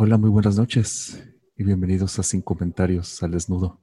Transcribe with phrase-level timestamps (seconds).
[0.00, 1.20] Hola, muy buenas noches
[1.56, 3.80] y bienvenidos a Sin Comentarios al Desnudo,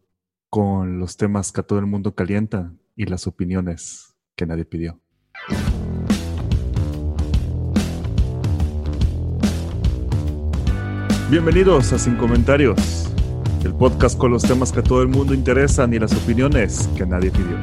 [0.50, 5.02] con los temas que a todo el mundo calienta y las opiniones que nadie pidió.
[11.30, 13.10] Bienvenidos a Sin Comentarios,
[13.66, 17.05] el podcast con los temas que a todo el mundo interesan y las opiniones que
[17.05, 17.58] nadie pidió.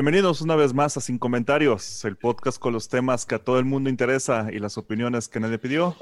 [0.00, 3.58] Bienvenidos una vez más a Sin Comentarios, el podcast con los temas que a todo
[3.58, 5.94] el mundo interesa y las opiniones que nadie pidió.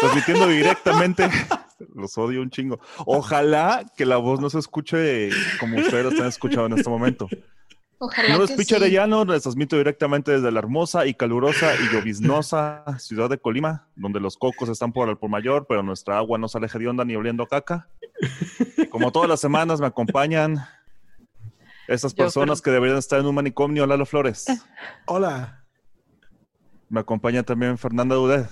[0.00, 1.28] Transmitiendo directamente,
[1.96, 2.78] los odio un chingo.
[2.98, 7.28] Ojalá que la voz no se escuche como ustedes están escuchando en este momento.
[7.98, 8.84] Ojalá No Picha sí.
[8.84, 14.20] Arellano, les transmito directamente desde la hermosa y calurosa y lloviznosa ciudad de Colima, donde
[14.20, 17.42] los cocos están por el por mayor, pero nuestra agua no sale hedionda ni oliendo
[17.42, 17.88] a caca.
[18.90, 20.64] Como todas las semanas me acompañan
[21.88, 24.46] estas Yo personas que deberían estar en un manicomio, Lalo Flores.
[25.06, 25.64] Hola.
[26.88, 28.48] Me acompaña también Fernanda Dudet.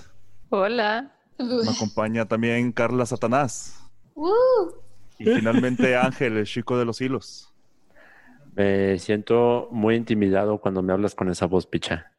[0.49, 1.11] Hola.
[1.37, 3.79] Me acompaña también Carla Satanás.
[4.15, 4.71] Uh,
[5.17, 7.53] Y finalmente Ángel, el chico de los hilos.
[8.55, 12.11] Me siento muy intimidado cuando me hablas con esa voz picha.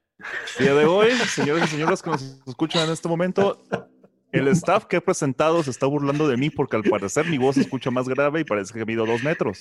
[0.59, 3.63] Día de hoy, señores y señoras que nos escuchan en este momento,
[4.35, 7.55] el staff que he presentado se está burlando de mí porque al parecer mi voz
[7.55, 9.61] se escucha más grave y parece que mido dos metros.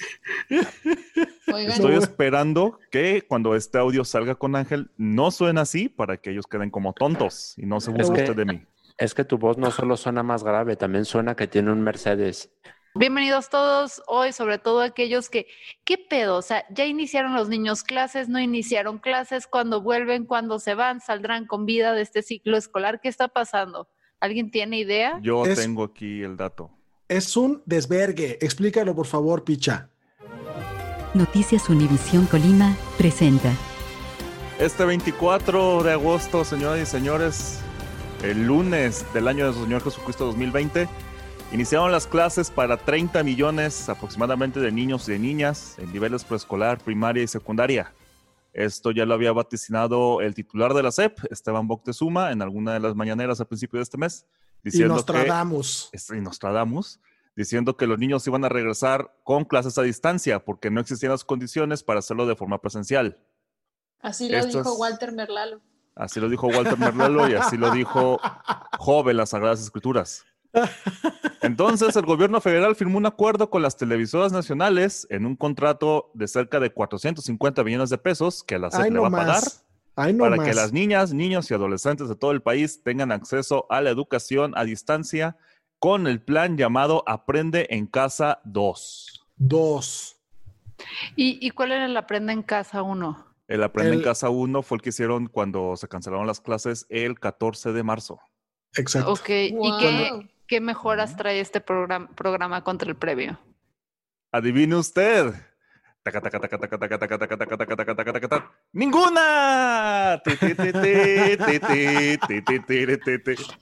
[1.53, 6.31] oigan, Estoy esperando que cuando este audio salga con Ángel no suene así para que
[6.31, 8.66] ellos queden como tontos y no se burle Es que- usted de mí.
[8.97, 12.52] Es que tu voz no solo suena más grave, también suena que tiene un Mercedes.
[12.94, 15.47] bienvenidos todos hoy, sobre todo aquellos que,
[15.84, 16.38] ¿qué pedo?
[16.38, 21.02] O sea, ya iniciaron los niños clases, no iniciaron clases, cuando vuelven, cuando se van,
[21.02, 23.02] saldrán con vida de este ciclo escolar.
[23.02, 23.90] ¿Qué está pasando?
[24.23, 25.19] ¿Alguien tiene idea?
[25.22, 26.69] Yo Es- tengo aquí el dato.
[27.09, 28.38] Es un desvergue.
[28.39, 29.89] Explícalo, por favor, Picha.
[31.13, 33.51] Noticias Univisión Colima presenta.
[34.61, 37.59] Este 24 de agosto, señoras y señores,
[38.23, 40.88] el lunes del año de su Señor Jesucristo 2020,
[41.51, 46.78] iniciaron las clases para 30 millones aproximadamente de niños y de niñas en niveles preescolar,
[46.78, 47.91] primaria y secundaria.
[48.53, 52.80] Esto ya lo había vaticinado el titular de la SEP, Esteban Boctezuma, en alguna de
[52.80, 54.28] las mañaneras al principio de este mes,
[54.64, 55.90] Y diciendo nos que tradamos.
[55.91, 57.00] este, y Nostradamus,
[57.36, 61.24] diciendo que los niños iban a regresar con clases a distancia porque no existían las
[61.24, 63.18] condiciones para hacerlo de forma presencial.
[64.02, 65.62] Así lo Esto dijo es- Walter Merlalo.
[65.96, 68.20] Así lo dijo Walter Merlelo y así lo dijo
[68.80, 70.25] Job en las Sagradas Escrituras.
[71.41, 76.28] Entonces, el gobierno federal firmó un acuerdo con las televisoras nacionales en un contrato de
[76.28, 79.28] cerca de 450 millones de pesos que la SEP Ay, le no va a pagar
[79.28, 79.66] más.
[79.96, 80.47] Ay, no para más.
[80.47, 84.53] que las niñas, niños y adolescentes de todo el país tengan acceso a la educación
[84.56, 85.38] a distancia
[85.80, 89.25] con el plan llamado Aprende en Casa 2.
[89.35, 90.18] Dos.
[91.16, 93.34] ¿Y, y cuál era el aprenda en casa uno?
[93.47, 97.20] El Aprende en Casa 1 fue el que hicieron cuando se cancelaron las clases el
[97.20, 98.20] 14 de marzo.
[98.75, 99.12] Exacto.
[99.12, 103.40] Ok, ¿y qué, ¿qué mejoras trae este programa, contra el previo?
[104.31, 105.34] Adivine usted.
[108.74, 110.22] ¡Ninguna!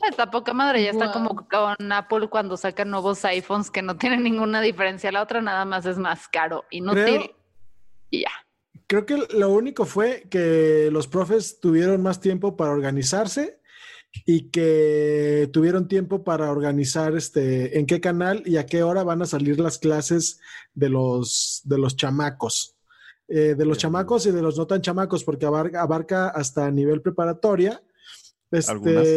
[0.10, 4.24] Esta poca madre ya está como con Apple cuando sacan nuevos iPhones que no tienen
[4.24, 5.12] ninguna diferencia.
[5.12, 7.32] La otra nada más es más caro, inútil
[8.10, 8.32] y ya.
[8.88, 13.61] Creo que lo único fue que los profes tuvieron más tiempo para organizarse
[14.26, 19.22] y que tuvieron tiempo para organizar este en qué canal y a qué hora van
[19.22, 20.40] a salir las clases
[20.74, 22.76] de los de los chamacos.
[23.28, 27.02] Eh, de los chamacos y de los no tan chamacos, porque abarca, abarca hasta nivel
[27.02, 27.82] preparatoria.
[28.52, 29.14] Este, Algunas, sí.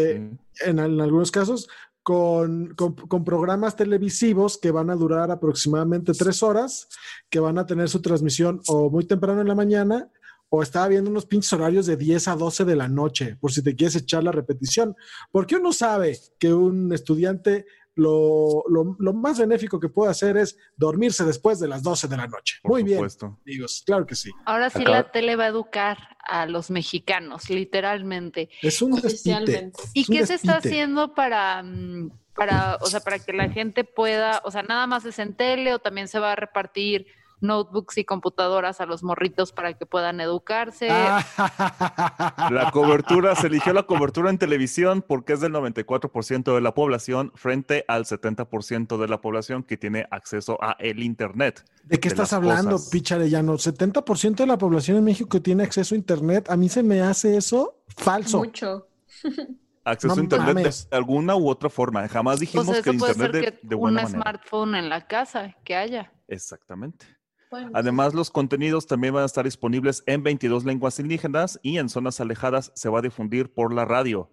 [0.67, 1.69] en, en algunos casos,
[2.05, 6.87] con, con- con programas televisivos que van a durar aproximadamente tres horas,
[7.29, 10.09] que van a tener su transmisión o muy temprano en la mañana,
[10.49, 13.63] o estaba viendo unos pinches horarios de 10 a 12 de la noche, por si
[13.63, 14.95] te quieres echar la repetición.
[15.33, 20.57] Porque uno sabe que un estudiante lo, lo- lo más benéfico que puede hacer es
[20.77, 22.57] dormirse después de las 12 de la noche.
[22.63, 22.99] Por Muy bien,
[23.45, 24.31] amigos, claro que sí.
[24.45, 28.49] Ahora sí Acaba- la tele va a educar a los mexicanos, literalmente.
[28.63, 29.73] Es un despite.
[29.93, 33.85] ¿Y Es qué se está haciendo para, mm, para, o sea, para que la gente
[33.85, 37.07] pueda, o sea, nada más es en tele o también se va a repartir
[37.45, 40.89] notebooks y computadoras a los morritos para que puedan educarse?
[40.91, 42.49] Ah.
[42.51, 47.31] La cobertura, se eligió la cobertura en televisión porque es del 94% de la población
[47.37, 51.65] frente al 70% de la población que tiene acceso a el Internet.
[51.85, 52.91] ¿De qué de estás hablando, cosas.
[52.91, 53.55] Picharellano?
[53.55, 56.51] 70% de la población en México que tiene acceso a Internet.
[56.51, 58.39] A mí se me hace eso falso.
[58.39, 58.89] Mucho.
[59.87, 60.89] Acceso No a Internet mames.
[60.89, 62.09] de alguna u otra forma.
[62.09, 64.23] Jamás dijimos sea, que puede Internet ser de, que de un buena manera.
[64.23, 66.11] smartphone en la casa que haya.
[66.27, 67.07] Exactamente.
[67.55, 71.89] Bueno, Además, los contenidos también van a estar disponibles en 22 lenguas indígenas y en
[71.89, 74.29] zonas alejadas se va a difundir por la radio.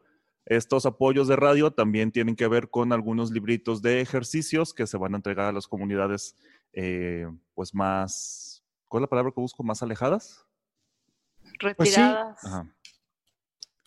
[0.47, 4.97] Estos apoyos de radio también tienen que ver con algunos libritos de ejercicios que se
[4.97, 6.35] van a entregar a las comunidades,
[6.73, 9.61] eh, pues más, ¿cuál es la palabra que busco?
[9.61, 10.43] ¿Más alejadas?
[11.77, 12.01] Pues sí.
[12.01, 12.43] Retiradas.
[12.43, 12.75] Ajá.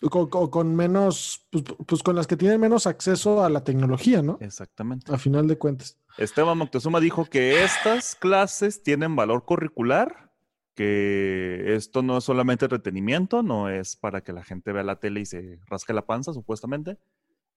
[0.09, 4.21] Con, con- con menos, pues, pues con las que tienen menos acceso a la tecnología,
[4.21, 4.37] ¿no?
[4.41, 5.11] Exactamente.
[5.13, 5.97] A final de cuentas.
[6.17, 10.31] Esteban Moctezuma dijo que estas clases tienen valor curricular,
[10.75, 15.21] que esto no es solamente entretenimiento, no es para que la gente vea la tele
[15.21, 16.97] y se rasque la panza, supuestamente,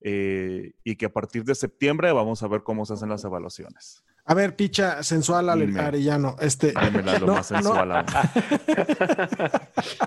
[0.00, 4.04] eh, y que a partir de septiembre vamos a ver cómo se hacen las evaluaciones.
[4.24, 5.80] A ver, picha sensual Dime.
[5.80, 6.36] Arellano.
[6.40, 6.72] Este.
[6.80, 7.56] Démela lo No, más no.
[7.58, 8.06] sensual aún.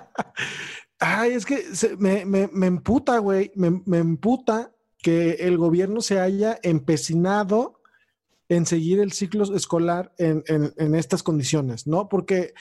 [1.04, 1.64] Ay, es que
[1.98, 3.52] me, me, me emputa, güey.
[3.56, 7.82] Me, me emputa que el gobierno se haya empecinado
[8.50, 12.08] en seguir el ciclo escolar en, en- en estas condiciones, ¿no?
[12.08, 12.54] Porque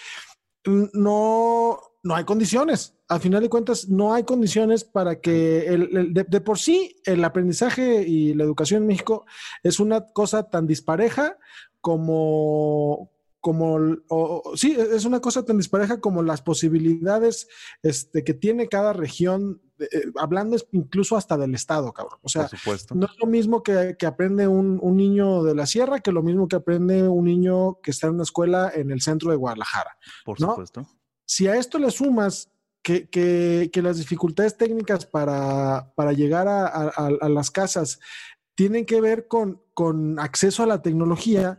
[0.65, 2.95] no, no hay condiciones.
[3.09, 8.03] Al final de cuentas, no hay condiciones para que el, de por sí el aprendizaje
[8.09, 9.27] y la educación en México
[9.63, 11.37] es una cosa tan dispareja
[11.83, 13.11] como,
[13.41, 13.75] como,
[14.09, 17.49] o- o- sí, es una cosa tan dispareja como las posibilidades
[17.83, 19.87] este, que tiene cada región, eh,
[20.19, 22.19] hablando incluso hasta del Estado, cabrón.
[22.23, 22.43] O sea,
[22.95, 26.23] no es lo mismo que, que aprende un, un niño de la sierra que lo
[26.23, 29.97] mismo que aprende un niño que está en una escuela en el centro de Guadalajara.
[30.25, 30.51] por ¿no?
[30.51, 30.87] supuesto.
[31.25, 32.53] Si a esto le sumas
[32.83, 38.01] que, que- que las dificultades técnicas para, para llegar a- a las casas
[38.55, 41.59] tienen que ver con, con acceso a la tecnología,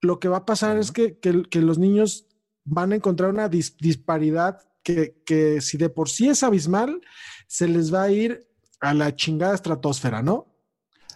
[0.00, 2.26] lo que va a pasar es que, que- que los niños
[2.64, 7.00] van a encontrar una dis- disparidad que, que si de por sí es abismal,
[7.46, 8.46] se les va a ir
[8.80, 10.46] a la chingada estratosfera, ¿no?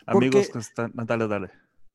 [0.06, 0.92] Porque- Amigos que están...
[0.94, 1.50] Dale, dale.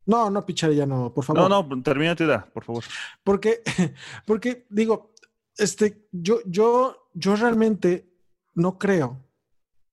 [0.05, 1.47] No, no, ya no, por favor.
[1.49, 2.83] No, no, termina tu idea, por favor.
[3.23, 3.61] Porque,
[4.25, 5.13] porque digo,
[5.55, 8.09] este, yo, yo, yo realmente
[8.55, 9.23] no creo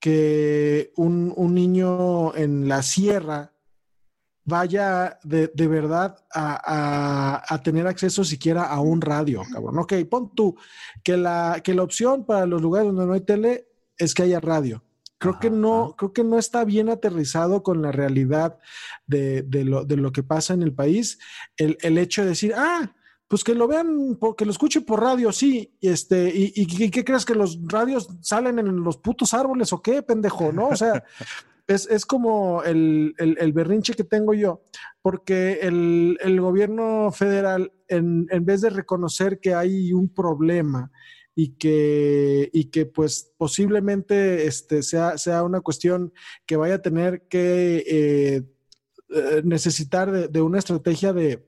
[0.00, 3.52] que un, un niño en la sierra
[4.46, 6.56] vaya de, de verdad a,
[7.44, 9.78] a- a tener acceso siquiera a un radio, cabrón.
[9.81, 10.56] Ok, pon tú
[11.04, 14.40] que la, que la opción para los lugares donde no hay tele es que haya
[14.40, 14.82] radio.
[15.19, 15.94] Creo que no, ajá.
[15.96, 18.58] creo que no está bien aterrizado con la realidad
[19.06, 21.19] de, de lo, de lo que pasa en el país.
[21.56, 22.93] El, el hecho de decir, ah,
[23.26, 25.75] pues que lo vean, que lo escuchen por radio, sí.
[25.81, 29.72] y Este, y, y, ¿qué- ¿qué crees que los radios salen en los putos árboles
[29.72, 30.52] o qué, pendejo?
[30.52, 30.69] ¿No?
[30.69, 31.02] O sea,
[31.67, 34.63] es, es como el, el- berrinche que tengo yo,
[35.03, 40.91] porque el, el gobierno federal, en, en vez de reconocer que hay un problema
[41.35, 46.13] y que, y que pues posiblemente este, sea, sea una cuestión
[46.47, 48.43] que vaya a tener que eh,
[49.11, 51.44] eh, necesitar de, una estrategia de,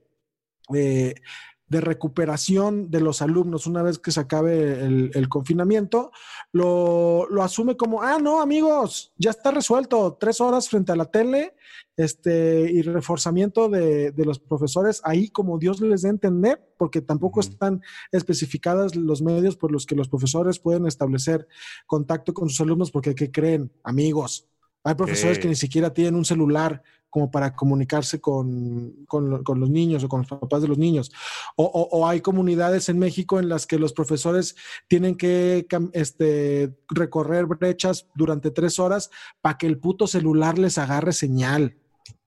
[1.69, 6.11] de recuperación de los alumnos una vez que se acabe el, el confinamiento,
[6.53, 11.07] lo, lo asume como, ah, no, amigos, ya está resuelto, tres horas frente a la
[11.07, 11.55] tele
[11.97, 17.03] este, y reforzamiento de, de los profesores ahí como Dios les dé a entender, porque
[17.03, 17.83] tampoco están
[18.13, 21.49] especificadas los medios por los que los profesores pueden establecer
[21.87, 24.49] contacto con sus alumnos, porque ¿qué creen, amigos?
[24.85, 29.59] Hay profesores que ni siquiera tienen un celular como para comunicarse con, con lo- con
[29.61, 31.11] los niños o con los papás de los niños.
[31.57, 34.57] O, o- o hay comunidades en México en las que los profesores
[34.89, 41.13] tienen que este, recorrer brechas durante tres horas para que el puto celular les agarre
[41.13, 41.77] señal.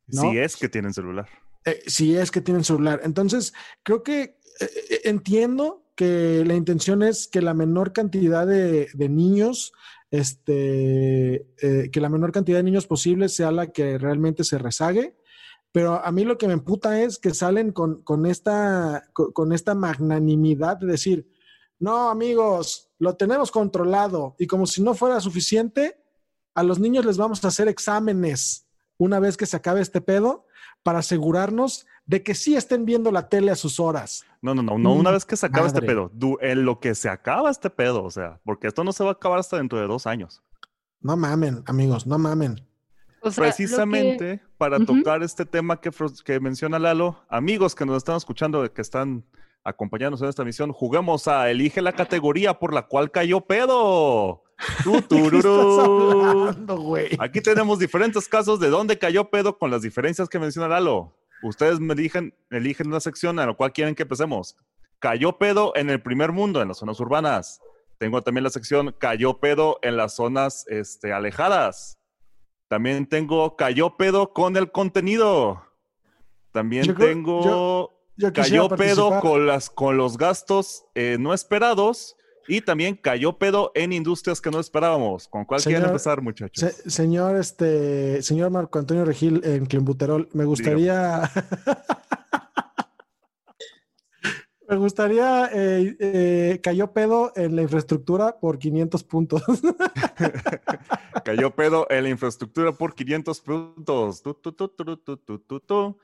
[0.08, 0.22] ¿no?
[0.32, 1.28] Si es que tienen celular.
[1.66, 3.02] Eh, si es que tienen celular.
[3.04, 3.54] Entonces,
[3.84, 4.36] creo que eh,
[4.90, 9.74] eh, entiendo que la intención es que la menor cantidad de, de niños,
[10.12, 15.18] este, eh, que la menor cantidad de niños posible sea la que realmente se rezague.
[15.72, 19.54] Pero a mí lo que me emputa es que salen con, con esta, con, con
[19.54, 21.32] esta magnanimidad de decir,
[21.80, 24.36] no, amigos, lo tenemos controlado.
[24.38, 25.98] Y como si no fuera suficiente,
[26.54, 28.68] a los niños les vamos a hacer exámenes.
[28.98, 30.46] una vez que se acabe este pedo
[30.84, 34.26] para asegurarnos de que sí estén viendo la tele a sus horas.
[34.42, 36.96] No, no, no, no, una vez que se acaba este pedo, du- en lo que
[36.96, 39.80] se acaba este pedo, o sea, porque esto no se va a acabar hasta dentro
[39.80, 40.42] de dos años.
[41.00, 42.54] No mamen, amigos, no mamen.
[43.24, 47.98] O sea, lo que- Precisamente para tocar este tema que menciona Lalo, amigos que nos
[47.98, 49.24] están escuchando, que están
[49.64, 54.44] acompañándonos en esta misión, juguemos a Elige la categoría por la cual cayó pedo.
[57.20, 61.18] Aquí tenemos diferentes casos de dónde cayó pedo con las diferencias que menciona Lalo.
[61.44, 64.56] Ustedes me eligen, eligen una sección a la cual quieren que empecemos.
[65.00, 67.60] Cayó pedo en el primer mundo, en las zonas urbanas.
[67.98, 71.98] Tengo también la sección cayó pedo en las zonas este, alejadas.
[72.68, 75.64] También tengo cayó pedo con el contenido.
[76.52, 77.44] También Yo tengo
[78.18, 82.16] yo- cayó pedo con, las, con los gastos eh, no esperados.
[82.48, 85.28] Y también cayó pedo en industrias que no esperábamos.
[85.28, 86.74] ¿Con cuál quieren empezar, muchachos?
[86.74, 91.30] Se- señor, este, señor Marco Antonio Regil en Clembuterol, me gustaría.
[94.68, 95.50] me gustaría.
[95.54, 99.44] eh, eh, cayó pedo en la infraestructura por 500 puntos.
[101.24, 104.24] Cayó pedo en la infraestructura por 500 puntos.
[104.24, 105.98] Tu, tu, tu, tu, tu, tu, tu, tu.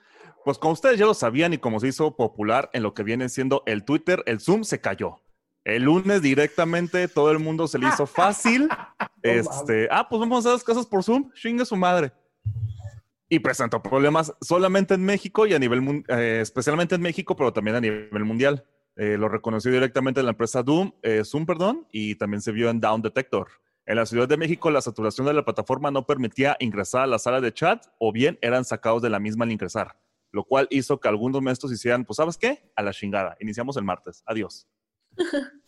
[0.45, 3.27] Pues como ustedes ya lo sabían y como se hizo popular en lo que viene
[3.29, 5.21] siendo el Twitter, el Zoom se cayó.
[5.67, 8.69] El lunes directamente todo el mundo se le hizo fácil.
[9.21, 11.29] este, ah, pues vamos a hacer las cosas por Zoom.
[11.33, 12.13] Chingue su madre.
[13.27, 17.75] Y presentó problemas solamente en México y a nivel, eh, especialmente en México, pero también
[17.75, 18.65] a nivel mundial.
[18.95, 22.79] Eh, lo reconoció directamente la empresa Doom, eh, Zoom, perdón, y también se vio en
[22.79, 23.49] Down Detector.
[23.85, 27.19] En la Ciudad de México, la saturación de la plataforma no permitía ingresar a la
[27.19, 29.99] sala de chat o bien eran sacados de la misma al ingresar,
[30.31, 32.71] lo cual hizo que algunos maestros hicieran, pues, ¿sabes qué?
[32.77, 33.35] A la chingada.
[33.41, 34.23] Iniciamos el martes.
[34.25, 34.65] Adiós.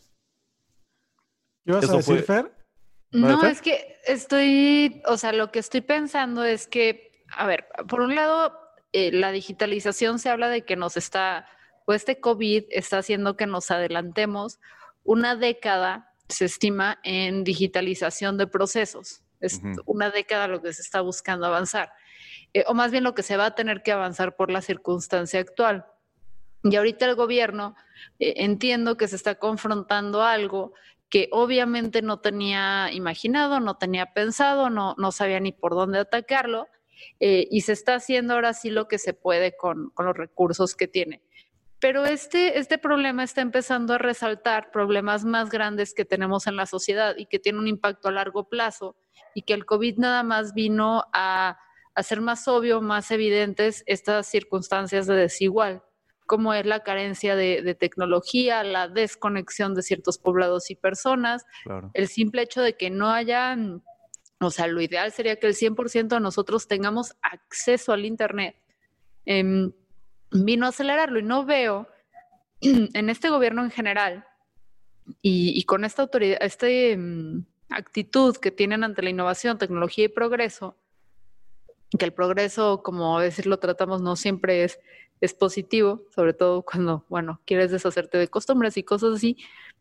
[1.64, 2.52] ¿Qué vas Eso a decir, fue- Fer?
[3.12, 3.50] No, Fer?
[3.50, 8.14] es que estoy, o sea, lo que estoy pensando es que, a ver, por un
[8.14, 8.56] lado,
[8.92, 11.48] eh, la digitalización se habla de que nos está,
[11.86, 14.60] o este COVID está haciendo que nos adelantemos
[15.02, 19.22] una década, se estima, en digitalización de procesos.
[19.40, 21.92] Es una década lo que se está buscando avanzar,
[22.52, 25.38] Eh, o más bien lo que se va a tener que avanzar por la circunstancia
[25.40, 25.86] actual.
[26.62, 27.74] Y ahorita el gobierno,
[28.18, 30.74] eh, entiendo que se está confrontando algo
[31.08, 36.68] que obviamente no tenía imaginado, no tenía pensado, no, no sabía ni por dónde atacarlo,
[37.18, 40.76] eh, y se está haciendo ahora sí lo que se puede con, con los recursos
[40.76, 41.22] que tiene.
[41.80, 46.66] Pero este, este problema está empezando a resaltar problemas más grandes que tenemos en la
[46.66, 48.96] sociedad y que tiene un impacto a largo plazo
[49.34, 51.58] y que el COVID nada más vino a
[51.94, 55.82] hacer más obvio, más evidentes estas circunstancias de desigual
[56.30, 61.90] como es la carencia de, de tecnología, la desconexión de ciertos poblados y personas, Claro.
[61.92, 63.82] el simple hecho de que no haya, mm,
[64.38, 68.54] o sea, lo ideal sería que el 100% de nosotros tengamos acceso al Internet,
[69.26, 69.72] em,
[70.30, 71.88] vino a acelerarlo y no veo
[72.60, 74.24] en este gobierno en general
[75.22, 80.08] y, y con esta autoridad, esta em, actitud que tienen ante la innovación, tecnología y
[80.08, 80.76] progreso,
[81.98, 84.78] que el progreso, como a veces lo tratamos, no siempre es,
[85.20, 89.36] es positivo, sobre todo cuando, bueno, quieres deshacerte de costumbres y cosas así,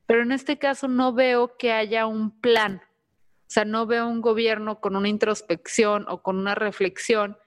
[0.05, 4.21] pero en este caso no veo que haya un plan, o sea, no veo un
[4.21, 7.37] gobierno con una introspección o con una reflexión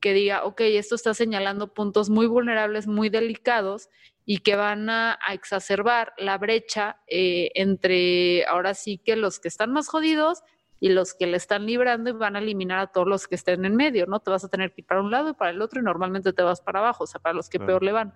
[0.00, 3.88] que diga, ok, esto está señalando puntos muy vulnerables, muy delicados
[4.26, 9.72] y que van a, exacerbar la brecha eh, entre ahora sí que los que están
[9.72, 10.42] más jodidos
[10.80, 13.64] y los que le están librando y van a eliminar a todos los que estén
[13.64, 14.20] en medio, ¿no?
[14.20, 16.32] Te vas a tener que ir para un lado y para el otro y normalmente
[16.32, 17.66] te vas para abajo, o sea, para los que Claro.
[17.68, 18.14] peor le van.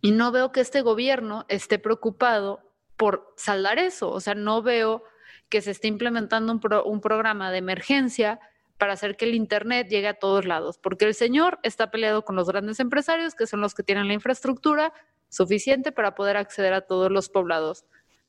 [0.00, 2.60] Y no veo que este gobierno esté preocupado
[2.96, 5.02] por saldar eso, o sea, no veo
[5.48, 8.38] que se esté implementando un, pro- un programa de emergencia
[8.78, 12.36] para hacer que el Internet llegue a todos lados, porque el señor está peleado con
[12.36, 14.92] los grandes empresarios, que son los que tienen la infraestructura
[15.28, 17.84] suficiente para poder acceder a todos los poblados.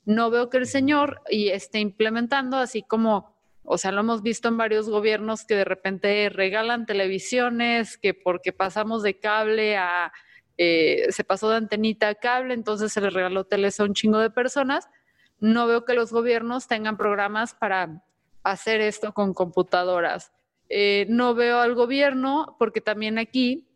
[0.06, 4.48] No veo que el señor y esté implementando así como, o sea, lo hemos visto
[4.48, 10.12] en varios gobiernos que de repente regalan televisiones, que porque pasamos de cable a,
[10.58, 14.20] eh, se pasó de antenita a cable, entonces se les regaló teles a un chingo
[14.20, 14.90] de personas.
[15.40, 18.04] No veo que los gobiernos tengan programas para
[18.44, 20.32] hacer esto con computadoras.
[20.70, 23.68] Eh, no veo al gobierno, porque también aquí,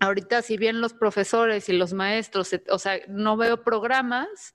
[0.00, 4.54] ahorita si bien los profesores y los maestros, o sea, no veo programas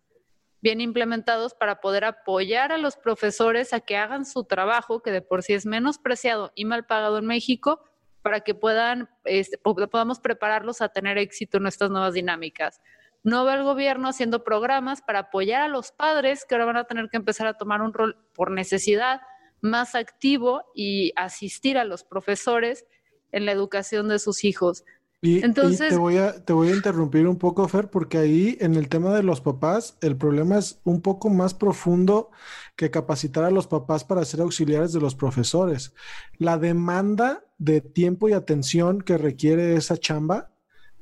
[0.62, 5.22] bien implementados para poder apoyar a los profesores a que hagan su trabajo, que de
[5.22, 7.82] por sí es menospreciado y mal pagado en México,
[8.22, 12.82] para que puedan, este, podamos prepararlos a tener éxito en nuestras nuevas dinámicas.
[13.24, 16.84] No veo al gobierno haciendo programas para apoyar a los padres que ahora van a
[16.86, 19.22] tener que empezar a tomar un rol por necesidad
[19.62, 22.86] más activo y asistir a los profesores
[23.32, 24.84] en la educación de sus hijos.
[25.22, 28.76] Y, Entonces, te, voy a, te voy a interrumpir un poco, Fer, porque ahí en
[28.76, 32.30] el tema de los papás, el problema es un poco más profundo
[32.76, 35.94] que capacitar a los papás para ser auxiliares de los profesores.
[36.38, 40.52] La demanda de tiempo y atención que requiere esa chamba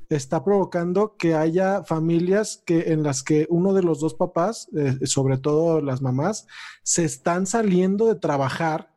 [0.08, 5.06] está provocando que haya familias que en las que uno de los dos papás, eh,
[5.08, 6.48] sobre todo las mamás,
[6.84, 8.96] se están saliendo de trabajar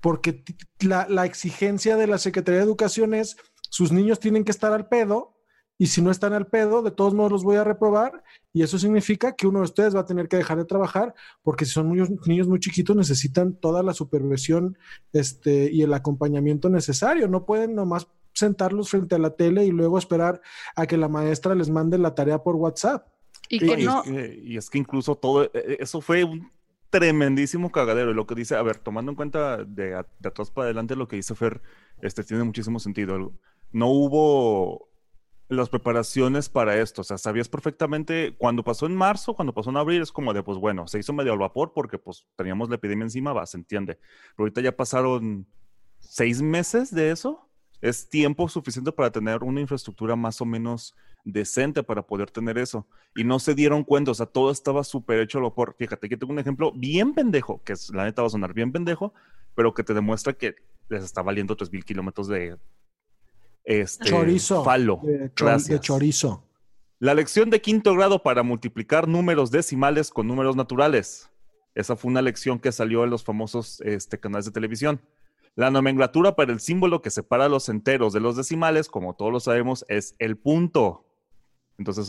[0.00, 0.42] porque
[0.80, 3.36] la, la exigencia de la Secretaría de Educación es
[3.74, 5.34] sus niños tienen que estar al pedo
[5.76, 8.78] y si no están al pedo, de todos modos los voy a reprobar y eso
[8.78, 11.12] significa que uno de ustedes va a tener que dejar de trabajar
[11.42, 14.78] porque si son niños, niños muy chiquitos necesitan toda la supervisión
[15.12, 17.26] este, y el acompañamiento necesario.
[17.26, 20.40] No pueden nomás sentarlos frente a la tele y luego esperar
[20.76, 23.08] a que la maestra les mande la tarea por WhatsApp.
[23.48, 24.04] Y, que no...
[24.06, 26.48] y es que incluso todo e, e, eso fue un
[26.90, 28.12] tremendísimo cagadero.
[28.12, 31.16] Y lo que dice, a ver, tomando en cuenta de, atrás para adelante lo que
[31.16, 31.60] dice Fer,
[32.00, 33.32] este tiene muchísimo sentido
[33.74, 34.88] no hubo
[35.48, 37.00] las preparaciones para esto.
[37.00, 40.44] O sea, sabías perfectamente cuando pasó en marzo, cuando pasó en abril, es como de,
[40.44, 43.56] pues bueno, se hizo medio al vapor porque pues teníamos la epidemia encima, va, se
[43.56, 43.96] entiende.
[44.36, 45.46] Pero ahorita ya pasaron
[45.98, 47.48] seis meses de eso.
[47.80, 52.86] Es tiempo suficiente para tener una infraestructura más o menos decente para poder tener eso.
[53.16, 55.74] Y no se dieron cuenta, o sea, todo estaba súper hecho al vapor.
[55.76, 58.70] Fíjate, que tengo un ejemplo bien pendejo, que es, la neta va a sonar bien
[58.70, 59.12] pendejo,
[59.56, 60.54] pero que te demuestra que
[60.88, 62.56] les está valiendo 3.000 kilómetros de,
[63.64, 64.64] este, chorizo.
[64.64, 65.00] Falo.
[65.02, 65.30] De,
[65.80, 66.44] chorizo.
[66.98, 71.30] La lección de quinto grado para multiplicar números decimales con números naturales.
[71.74, 75.00] Esa fue una lección que salió en los famosos este, canales de televisión.
[75.56, 79.40] La nomenclatura para el símbolo que separa los enteros de los decimales, como todos lo
[79.40, 81.06] sabemos, es el punto.
[81.78, 82.08] Entonces,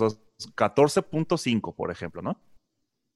[0.55, 2.39] 14.5, por ejemplo, ¿no?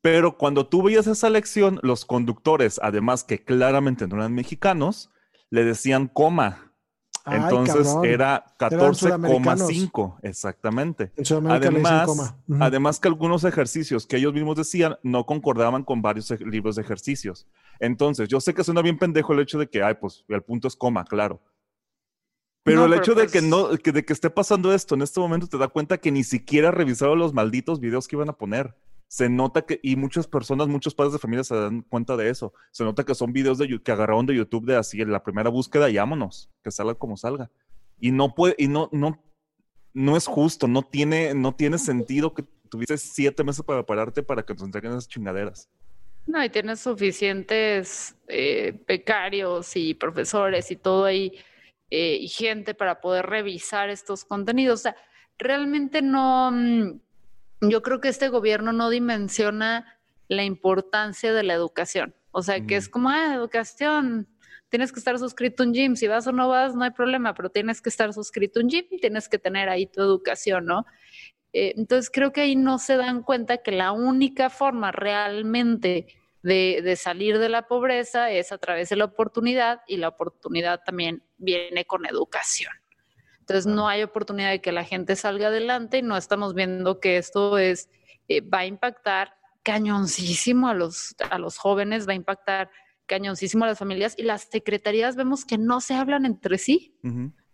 [0.02, 5.12] Pero cuando tú veías esa lección, los conductores, además que claramente no eran mexicanos,
[5.50, 6.69] le decían coma
[7.32, 11.12] entonces era 14,5, exactamente.
[11.48, 16.82] Además, además que algunos ejercicios que ellos mismos decían no concordaban con varios libros de
[16.82, 17.48] ejercicios.
[17.80, 20.68] Entonces, yo sé que suena bien pendejo el hecho de que, ay, pues el punto
[20.68, 21.42] es coma, claro.
[22.64, 25.48] Pero el hecho de que pues no, de que esté pasando esto en este momento
[25.48, 28.76] te da cuenta que ni siquiera revisaron los malditos videos que iban a poner
[29.10, 32.54] se nota que, y muchas personas, muchos padres de familia se dan cuenta de eso.
[32.70, 35.50] Se nota que son videos de, que agarraron de YouTube de así, en la primera
[35.50, 37.50] búsqueda y vámonos, que salga como salga.
[38.00, 39.20] Y no puede, y no, no,
[39.96, 44.44] no es justo, no tiene, no tiene sentido que tuvieses siete meses para pararte para
[44.44, 45.68] que te entreguen esas chingaderas.
[46.28, 51.34] No, y tienes suficientes eh, becarios y profesores y todo ahí,
[51.90, 54.82] eh, y gente para poder revisar estos contenidos.
[54.82, 54.96] O sea,
[55.40, 57.00] realmente no, mm,
[57.62, 62.16] yo creo que este gobierno no dimensiona la importancia de la educación.
[62.32, 64.28] O sea, que es como, ah, educación,
[64.70, 67.34] tienes que estar suscrito a un gym, si vas o no vas, no hay problema,
[67.34, 70.66] pero tienes que estar suscrito a un gym y tienes que tener ahí tu educación,
[70.66, 70.86] ¿no?
[71.52, 76.08] Eh, entonces creo que ahí no se dan cuenta que la única forma realmente
[76.44, 80.82] de, de, salir de la pobreza es a través de la oportunidad y la oportunidad
[80.86, 82.72] también viene con educación.
[83.50, 87.18] Entonces no hay oportunidad de que la gente salga adelante y no estamos viendo que
[87.18, 87.90] esto es,
[88.28, 89.34] eh, va a impactar
[89.64, 92.70] cañoncísimo a los, a los jóvenes, va a impactar
[93.08, 96.96] cañoncísimo a las familias y las secretarías vemos que no se hablan entre sí.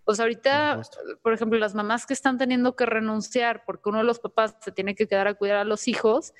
[0.03, 0.81] O sea, ahorita,
[1.23, 4.73] por ejemplo, las mamás que están teniendo que renunciar porque uno de los papás se
[4.73, 6.33] tiene que quedar a cuidar a los hijos,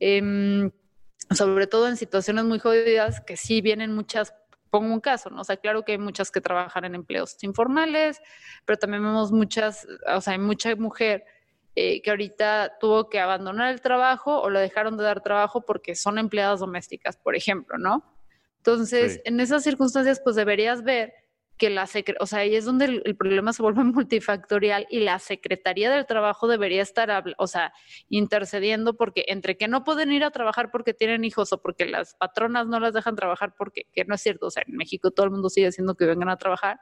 [0.00, 0.70] em,
[1.34, 4.34] sobre todo en situaciones muy jodidas, que sí vienen muchas
[4.70, 5.40] pongo un caso, ¿no?
[5.40, 8.20] O sea, claro que hay muchas que trabajan en empleos informales,
[8.64, 11.24] pero también vemos muchas, o sea, hay mucha mujer
[11.74, 15.94] eh, que ahorita tuvo que abandonar el trabajo o le dejaron de dar trabajo porque
[15.94, 18.04] son empleadas domésticas, por ejemplo, ¿no?
[18.56, 21.14] Entonces, en esas circunstancias, pues deberías ver
[21.58, 21.88] que la
[22.20, 26.46] o sea, ahí es donde el, problema se vuelve multifactorial y la Secretaría del Trabajo
[26.48, 27.72] debería estar, o sea,
[28.08, 32.14] intercediendo porque entre que no pueden ir a trabajar porque tienen hijos o porque las
[32.14, 35.26] patronas no las dejan trabajar porque, que no es cierto, o sea, en México todo
[35.26, 36.78] el mundo sigue diciendo que vengan a trabajar,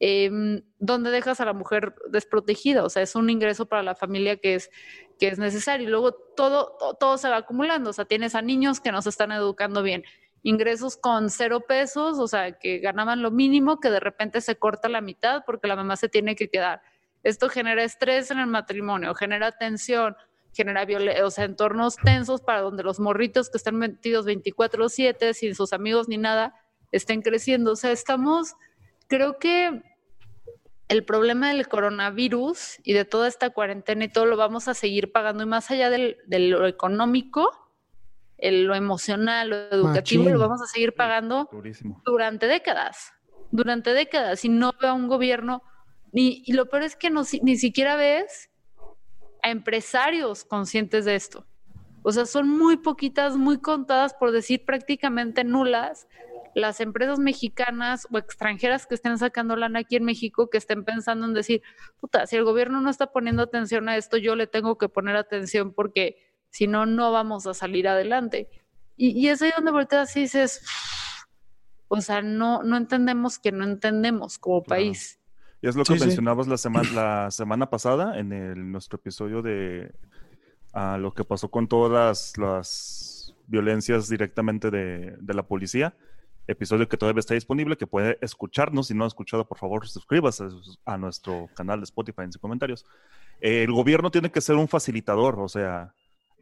[0.00, 0.30] eh,
[0.78, 2.84] ¿dónde dejas a la mujer desprotegida?
[2.84, 4.70] O sea, es un ingreso para la familia que es,
[5.18, 8.42] que es necesario y luego todo, todo, todo se va acumulando, o sea, tienes a
[8.42, 10.04] niños que no se están educando bien
[10.44, 14.88] ingresos con cero pesos, o sea, que ganaban lo mínimo, que de repente se corta
[14.90, 16.82] la mitad porque la mamá se tiene que quedar.
[17.22, 20.14] Esto genera estrés en el matrimonio, genera tensión,
[20.52, 20.86] genera
[21.24, 26.08] o sea, entornos tensos para donde los morritos que están metidos 24/7 sin sus amigos
[26.08, 26.54] ni nada
[26.92, 27.72] estén creciendo.
[27.72, 28.54] O sea, estamos,
[29.08, 29.82] creo que
[30.88, 35.10] el problema del coronavirus y de toda esta cuarentena y todo lo vamos a seguir
[35.10, 37.63] pagando y más allá del, de lo económico,
[38.38, 40.48] el- lo emocional, lo educativo, y lo Machín.
[40.48, 42.02] vamos a seguir pagando Durísimo.
[42.04, 43.12] durante décadas,
[43.50, 45.62] durante décadas, y no veo a un gobierno,
[46.12, 48.50] ni, y lo peor es que no, si- ni siquiera ves
[49.42, 51.46] a empresarios conscientes de esto.
[52.02, 56.06] O sea, son muy poquitas, muy contadas, por decir prácticamente nulas,
[56.54, 61.26] las empresas mexicanas o extranjeras que estén sacando lana aquí en México, que estén pensando
[61.26, 61.62] en decir,
[62.00, 65.16] puta, si el gobierno no está poniendo atención a esto, yo le tengo que poner
[65.16, 66.23] atención porque
[66.54, 68.48] si no, no vamos a salir adelante.
[68.96, 70.64] Y, y es ahí donde volteas y dices,
[71.88, 74.78] o sea, no, no entendemos que no entendemos como Claro.
[74.80, 75.18] país.
[75.60, 76.04] Y es lo que Sí, sí.
[76.06, 79.92] mencionabas la semana, la semana pasada en el, nuestro episodio de
[80.72, 85.96] ah, lo que pasó con todas las violencias directamente de, de la policía.
[86.46, 88.86] Episodio que todavía está disponible, que puede escucharnos.
[88.88, 90.44] Si no ha escuchado, por favor, suscríbase
[90.84, 92.84] a nuestro canal de Spotify en sus comentarios.
[93.40, 95.94] Eh, el gobierno tiene que ser un facilitador, o sea,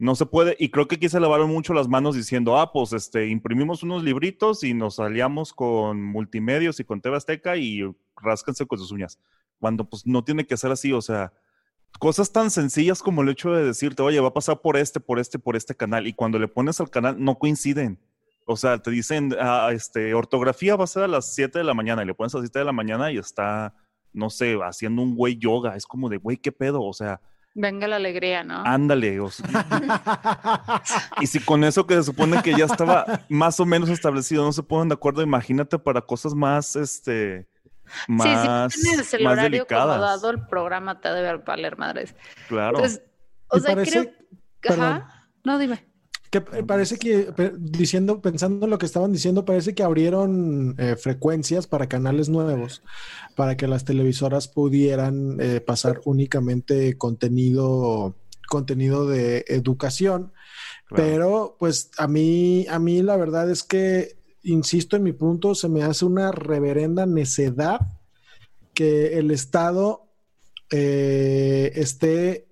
[0.03, 2.91] no se puede, y creo que aquí se lavaron mucho las manos diciendo, ah, pues
[2.91, 7.17] este, imprimimos unos libritos y nos aliamos con multimedios y con TV
[7.57, 7.83] y
[8.17, 9.17] rásquense con sus uñas.
[9.61, 11.31] Cuando pues no tiene que ser así, o sea,
[11.99, 15.19] cosas tan sencillas como el hecho de decirte, oye, va a pasar por este, por
[15.19, 17.97] este, por este canal, y cuando le pones al canal no coinciden.
[18.45, 21.73] O sea, te dicen, ah, este, ortografía va a ser a las 7 de la
[21.73, 23.73] mañana, y le pones a las 7 de la mañana y está,
[24.11, 25.77] no sé, haciendo un güey yoga.
[25.77, 26.83] Es como de, güey, ¿qué pedo?
[26.83, 27.21] O sea,
[27.55, 28.63] Venga la alegría, ¿no?
[28.65, 29.19] ándale.
[29.19, 29.45] o sea,
[31.21, 34.51] y si con eso que se supone que ya estaba más o menos establecido no
[34.51, 37.47] se ponen de acuerdo, imagínate para cosas más, este,
[38.07, 39.83] más, sí, si tienes el más horario delicadas.
[39.97, 42.15] acomodado, el programa te debe valer madres.
[42.47, 42.77] Claro.
[42.77, 43.03] Entonces,
[43.47, 43.91] o sea, parece-
[44.59, 44.75] creo...
[44.77, 44.85] perdón.
[44.93, 45.29] Ajá.
[45.43, 45.85] No, dime.
[46.33, 51.67] Que parece que, diciendo, pensando en lo que estaban diciendo, parece que abrieron eh, frecuencias
[51.67, 52.81] para canales nuevos,
[53.35, 58.15] para que las televisoras pudieran eh, pasar únicamente contenido,
[58.49, 60.33] contenido de educación.
[60.87, 61.03] claro.
[61.03, 65.69] Pero, pues, a mí, a mí la verdad es que, insisto en mi punto, se
[65.69, 67.79] me hace una reverenda necedad
[68.73, 70.07] que el Estado
[70.71, 72.47] eh, esté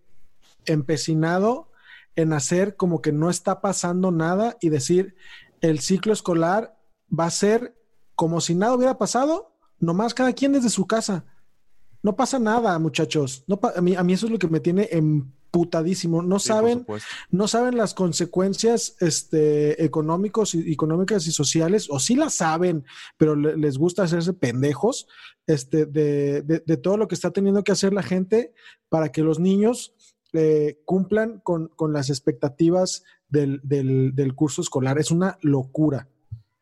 [0.68, 1.71] empecinado
[2.16, 5.16] en hacer como que no está pasando nada y decir
[5.62, 6.78] el ciclo escolar
[7.18, 7.76] va a ser
[8.16, 11.26] como si nada hubiera pasado, nomás cada quien desde su casa.
[12.04, 13.44] No pasa nada, muchachos.
[13.48, 16.22] No a, mí, a mí eso es lo que me tiene emputadísimo.
[16.22, 16.86] No Sí, saben
[17.30, 22.86] no saben las consecuencias este, económicos y, económicas y sociales, o sí las saben,
[23.18, 25.08] pero le- les gusta hacerse pendejos
[25.48, 28.54] este, de, de- de todo lo que está teniendo que hacer la gente
[28.90, 29.94] para que los niños
[30.34, 34.98] eh, cumplan con, con las expectativas del, del- del curso escolar.
[35.00, 36.08] Es una locura.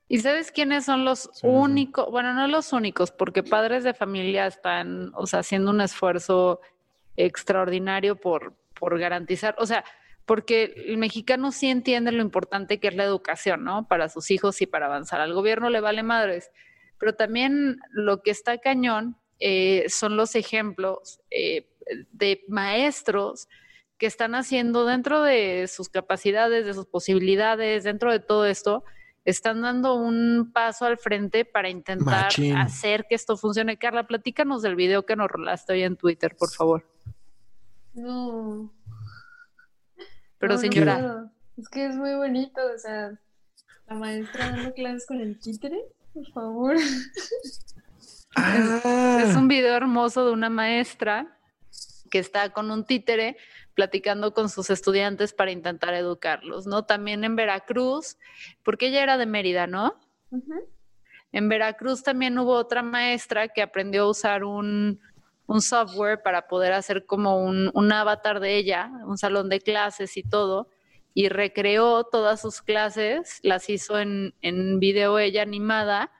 [0.07, 1.47] ¿Y sabes quiénes son los Sí, sí.
[1.47, 2.09] únicos?
[2.09, 6.61] Bueno, no los únicos, porque padres de familia están, o sea, haciendo un esfuerzo
[7.15, 9.83] extraordinario por, por garantizar, o sea,
[10.25, 13.87] porque el mexicano sí entiende lo importante que es la educación, ¿no?
[13.87, 15.21] Para sus hijos y para avanzar.
[15.21, 16.49] Al gobierno le vale madres,
[16.99, 21.69] pero también lo que está cañón eh, son los ejemplos eh,
[22.11, 23.47] de maestros
[23.97, 28.83] que están haciendo dentro de sus capacidades, de sus posibilidades, dentro de todo esto,
[29.25, 32.55] están dando un paso al frente para intentar Machín.
[32.55, 33.77] hacer que esto funcione.
[33.77, 36.85] Carla, platícanos del video que nos rolaste hoy en Twitter, por favor.
[37.93, 38.73] No.
[40.37, 41.01] Pero no, sin no llorar.
[41.01, 41.31] puedo.
[41.57, 43.19] Es que es muy bonito, o sea,
[43.87, 45.77] la maestra dando clases con el títere,
[46.13, 46.77] por favor.
[48.35, 51.37] Es un video hermoso de una maestra
[52.09, 53.37] que está con un títere
[53.73, 56.83] platicando con sus estudiantes para intentar educarlos, ¿no?
[56.83, 58.17] También en Veracruz,
[58.63, 59.95] porque ella era de Mérida, ¿no?
[61.31, 64.99] En Veracruz también hubo otra maestra que aprendió a usar un,
[65.45, 70.17] un software para poder hacer como un, un avatar de ella, un salón de clases
[70.17, 70.69] y todo,
[71.13, 76.11] y recreó todas sus clases, las hizo en, en video ella animada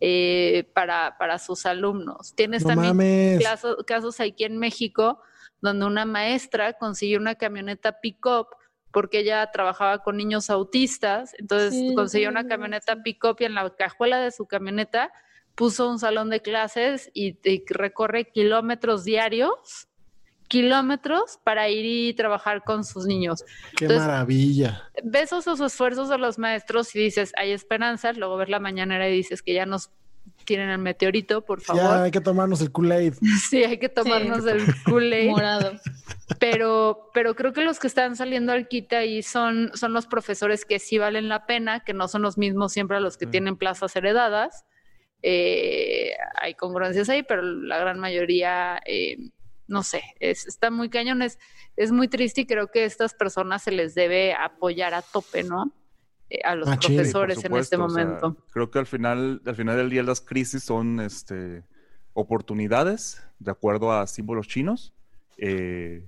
[0.00, 2.34] eh, para, para sus alumnos.
[2.34, 5.20] Tienes No también casos, casos aquí en México
[5.60, 8.48] donde una maestra consiguió una camioneta pick-up
[8.90, 13.00] porque ella trabajaba con niños autistas, entonces Sí, consiguió sí, una camioneta sí.
[13.04, 15.12] pick-up y en la cajuela de su camioneta
[15.54, 19.88] puso un salón de clases y, y recorre kilómetros diarios,
[20.48, 23.44] kilómetros para ir y trabajar con sus niños.
[23.76, 24.82] Qué Entonces- maravilla.
[25.02, 29.12] Ves esos esfuerzos de los maestros y dices, hay esperanzas, luego ves la mañanera y
[29.12, 29.90] dices que ya nos
[30.44, 31.96] tienen el meteorito, por Ya favor.
[32.04, 33.14] hay que tomarnos el Kool-Aid.
[33.50, 35.72] Sí, hay que tomarnos el Kool-Aid Morado.
[36.38, 40.64] pero, pero creo que los que están saliendo al quite ahí son, son los profesores
[40.64, 43.30] que sí valen la pena, que no son los mismos siempre a los que Sí.
[43.32, 44.64] tienen plazas heredadas.
[45.22, 49.16] Eh, hay congruencias ahí, pero la gran mayoría, eh,
[49.68, 51.38] no sé, es, está muy cañón, es,
[51.76, 55.42] es muy triste y creo que a estas personas se les debe apoyar a tope,
[55.42, 55.72] ¿no?
[56.30, 58.36] eh, a los Ah, profesores en este supuesto, o sea, momento.
[58.52, 61.64] creo que al final, al final del día las crisis son este,
[62.14, 64.92] oportunidades, de acuerdo a símbolos chinos.
[65.38, 66.04] eh,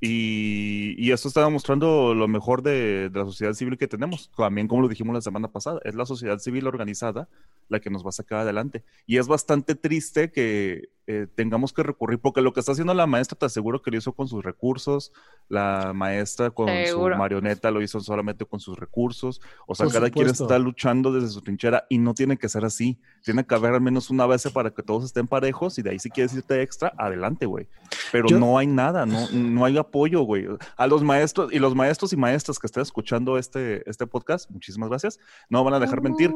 [0.00, 4.30] y, y esto está demostrando lo mejor de, de la sociedad civil que tenemos.
[4.36, 7.28] También, como lo dijimos la semana pasada, es la sociedad civil organizada
[7.68, 8.84] la que nos va a sacar adelante.
[9.06, 13.06] Y es bastante triste que eh, tengamos que recurrir, porque lo que está haciendo la
[13.06, 15.10] maestra, te aseguro que lo hizo con sus recursos,
[15.48, 17.14] la maestra con Seguro.
[17.14, 19.40] su marioneta lo hizo solamente con sus recursos.
[19.66, 22.66] O sea, Por cada quien está luchando desde su trinchera y no tiene que ser
[22.66, 23.00] así.
[23.24, 25.98] Tiene que haber al menos una base para que todos estén parejos y de ahí
[25.98, 27.68] si quieres irte extra, adelante, güey.
[28.12, 30.46] Pero Yo- no hay nada, no, no hay apoyo, güey.
[30.76, 34.90] A los maestros y los maestros y maestras que estén escuchando este, este podcast, muchísimas
[34.90, 35.18] gracias.
[35.48, 36.34] No van a dejar mentir.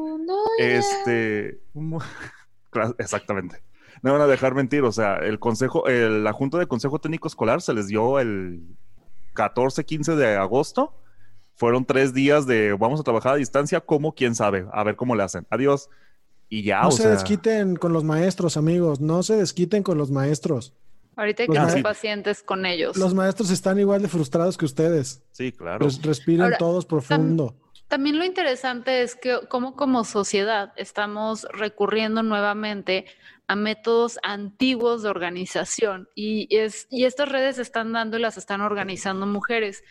[0.57, 1.22] Este,
[2.69, 3.61] Claro, exactamente.
[4.01, 7.27] No van a dejar mentir, o sea, el consejo, el- la Junta de Consejo Técnico
[7.27, 8.63] Escolar se les dio el
[9.33, 10.95] 14, 15 de agosto.
[11.55, 15.15] Fueron tres días de vamos a trabajar a distancia, como quién sabe, a ver cómo
[15.15, 15.45] le hacen.
[15.51, 15.89] Adiós.
[16.49, 18.99] Y ya, No o se sea, desquiten con los maestros, amigos.
[18.99, 20.73] No se desquiten con los maestros.
[21.15, 22.97] Ahorita hay que Los ser pacientes con ellos.
[22.97, 25.21] Los maestros están igual de frustrados que ustedes.
[25.31, 25.85] sí, claro.
[25.85, 27.55] Res- respiren Ahora, todos profundo.
[27.93, 33.05] También lo interesante es que como sociedad estamos recurriendo nuevamente
[33.45, 38.61] a métodos antiguos de organización y, es, y estas redes están dando y las están
[38.61, 39.83] organizando mujeres.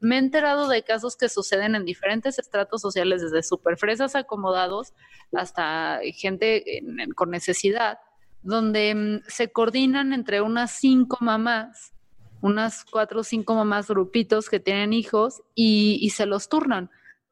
[0.00, 4.94] Me he enterado de casos que suceden en diferentes estratos sociales, desde superfresas acomodados
[5.34, 7.98] hasta gente en- con necesidad,
[8.40, 11.92] donde mm, se coordinan entre unas cinco mamás,
[12.40, 16.90] unas cuatro o cinco mamás grupitos que tienen hijos y se los turnan.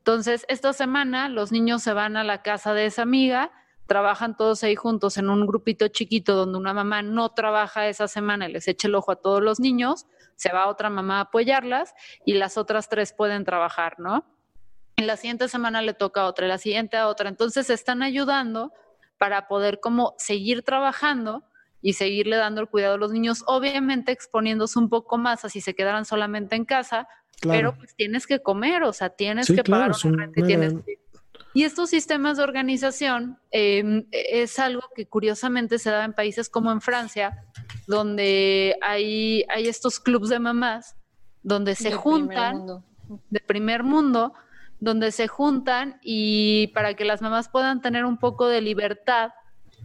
[0.09, 3.53] Entonces, esta semana los niños se van a la casa de esa amiga,
[3.87, 8.49] trabajan todos ahí juntos en un grupito chiquito donde una mamá no trabaja esa semana
[8.49, 11.93] y les echa el ojo a todos los niños, se va otra mamá a apoyarlas
[12.25, 14.25] y las otras tres pueden trabajar, ¿no?
[14.97, 17.29] En la siguiente semana le toca a otra, la siguiente a otra.
[17.29, 18.73] Entonces, están ayudando
[19.19, 21.45] para poder como seguir trabajando
[21.83, 25.61] y seguirle dando el cuidado a los niños, obviamente exponiéndose un poco más a si
[25.61, 27.07] se quedaran solamente en casa,
[27.41, 27.59] Claro.
[27.59, 30.41] pero pues tienes que comer, o sea, tienes Sí, que claro, pagar una un- renta
[30.41, 30.99] y tienes que-
[31.55, 36.71] Y estos sistemas de organización eh, es algo que curiosamente se da en países como
[36.73, 37.45] en Francia,
[37.87, 40.97] donde hay, hay estos clubs de mamás,
[41.43, 42.67] donde se De juntan
[43.31, 44.35] de primer mundo,
[44.81, 49.31] donde se juntan y para que las mamás puedan tener un poco de libertad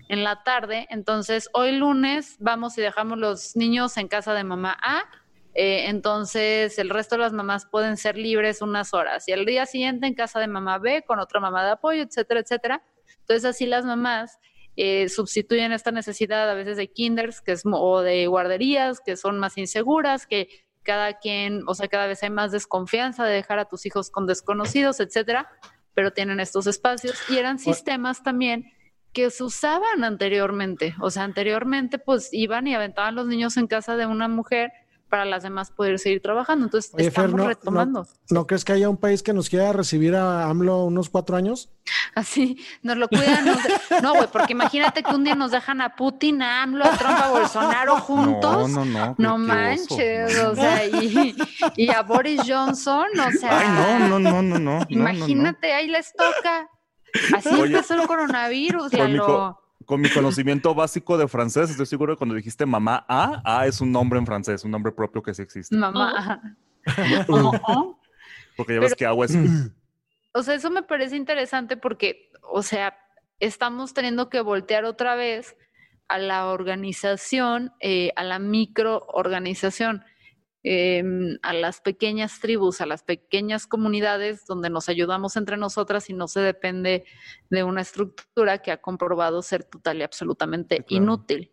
[0.10, 0.86] en la tarde.
[0.90, 5.04] Entonces, hoy lunes vamos y dejamos los niños en casa de mamá A.
[5.54, 9.28] eh, entonces, el resto de las mamás pueden ser libres unas horas.
[9.28, 12.40] Y el día siguiente en casa de mamá B con otra mamá de apoyo, etcétera,
[12.40, 12.84] etcétera.
[13.20, 14.40] Entonces, así las mamás
[14.76, 19.38] eh, sustituyen esta necesidad a veces de kinders que es, o de guarderías que son
[19.38, 20.48] más inseguras, que
[20.82, 24.26] cada quien, o sea, cada vez hay más desconfianza de dejar a tus hijos con
[24.26, 25.48] desconocidos, etcétera,
[25.94, 28.66] pero tienen estos espacios y eran sistemas también
[29.14, 33.96] que se usaban anteriormente, o sea, anteriormente pues iban y aventaban los niños en casa
[33.96, 34.72] de una mujer
[35.14, 38.08] para las demás poder seguir trabajando, entonces Oye, Fer, estamos no- retomando.
[38.32, 41.70] ¿No crees que haya un país que nos quiera recibir a AMLO unos cuatro años?
[42.16, 43.46] Así, nos lo cuidan.
[43.46, 46.84] nos de- No, güey, porque imagínate que un día nos dejan a Putin, a AMLO,
[46.86, 48.72] a Trump, a Bolsonaro juntos.
[48.72, 49.16] No, no, no.
[49.20, 51.36] No manches, oso, o sea, y,
[51.76, 54.42] y a Boris Johnson, o sea, Ay, no, no, no, no, no.
[54.42, 54.86] no, no, no.
[54.90, 56.68] imagínate, ahí les toca.
[57.38, 59.60] Así Oye, empezó el coronavirus, Lalo.
[59.84, 63.68] Co- Con mi conocimiento básico de francés, estoy seguro que cuando dijiste mamá A, A
[63.68, 65.76] es un nombre en francés, un nombre propio que sí existe.
[65.76, 66.14] Mamá.
[66.18, 66.42] Ajá.
[68.58, 69.36] Porque ya ves Pero- que agua es.
[70.34, 72.98] O sea, eso me parece interesante porque, o sea,
[73.40, 75.56] estamos teniendo que voltear otra vez
[76.08, 80.04] a la organización, eh, a la microorganización,
[80.64, 81.04] eh,
[81.42, 86.28] a las pequeñas tribus, a las pequeñas comunidades donde nos ayudamos entre nosotras y no
[86.28, 87.06] se depende
[87.50, 91.04] de una estructura que ha comprobado ser total y absolutamente Sí, claro.
[91.04, 91.52] inútil.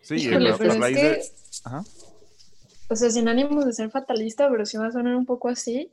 [0.00, 1.22] Sí, Híjole, pero es que, de-
[1.64, 1.82] Ajá.
[2.88, 5.90] o sea, sin ánimos de ser fatalista, pero sí va a sonar un poco así.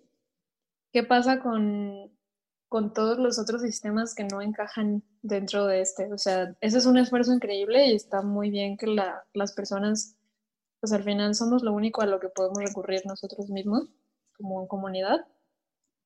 [0.91, 2.11] ¿Qué pasa con,
[2.69, 6.13] con todos los otros sistemas que no encajan dentro de este?
[6.13, 10.15] O sea, ese es un esfuerzo increíble y está muy bien que la- las personas,
[10.83, 13.87] pues al final somos lo único a lo que podemos recurrir nosotros mismos
[14.35, 15.25] como comunidad.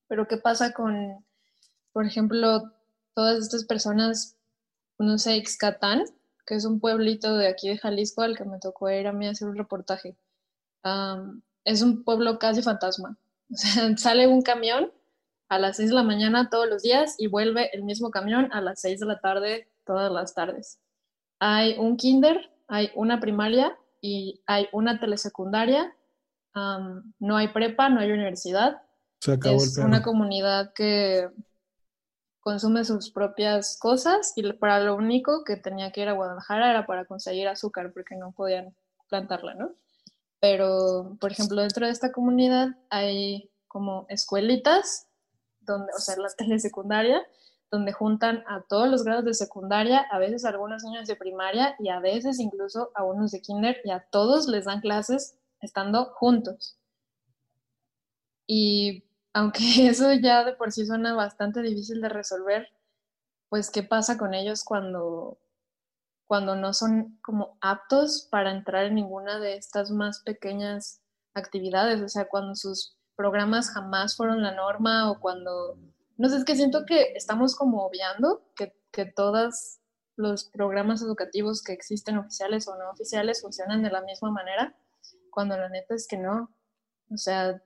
[0.08, 1.26] Pero ¿qué pasa con,
[1.94, 2.72] por ejemplo,
[3.16, 4.38] todas estas personas,
[5.00, 6.04] no sé, Ixcatán,
[6.46, 9.26] que es un pueblito de aquí de Jalisco al que me tocó ir a mí
[9.26, 10.16] a hacer un reportaje.
[11.66, 13.18] Es un pueblo casi fantasma.
[13.52, 14.92] O sea, sale un camión
[15.50, 18.62] a las 6 de la mañana todos los días y vuelve el mismo camión a
[18.62, 20.78] las 6 de la tarde todas las tardes.
[21.40, 25.93] Hay un kinder, hay una primaria y hay una telesecundaria.
[27.19, 28.81] No hay prepa, no hay universidad
[29.19, 31.29] Se acabó es una comunidad que
[32.39, 36.88] consume sus propias cosas y para lo único que tenía que ir a Guadalajara era
[36.88, 38.73] para conseguir azúcar porque no podían
[39.10, 39.73] plantarla, ¿no?
[40.39, 45.07] Pero, por ejemplo, dentro de esta comunidad hay como escuelitas,
[45.62, 47.21] donde, o sea, la telesecundaria,
[47.71, 51.89] donde juntan a todos los grados de secundaria, a veces algunos niños de primaria y
[51.89, 56.77] a veces incluso a unos de kinder y a todos les dan clases estando juntos.
[58.47, 59.03] Y
[59.34, 62.67] aunque eso ya de por sí suena bastante difícil de resolver,
[63.49, 65.38] pues qué pasa con ellos cuando
[66.27, 71.01] cuando no son como aptos para entrar en ninguna de estas más pequeñas
[71.34, 75.77] actividades, o sea, cuando sus programas jamás fueron la norma o cuando,
[76.17, 79.80] no sé, es que siento que estamos como obviando que, que todos
[80.15, 84.75] los programas educativos que existen, oficiales o no oficiales, funcionan de la misma manera,
[85.30, 86.51] cuando la neta es que no.
[87.12, 87.62] O sea,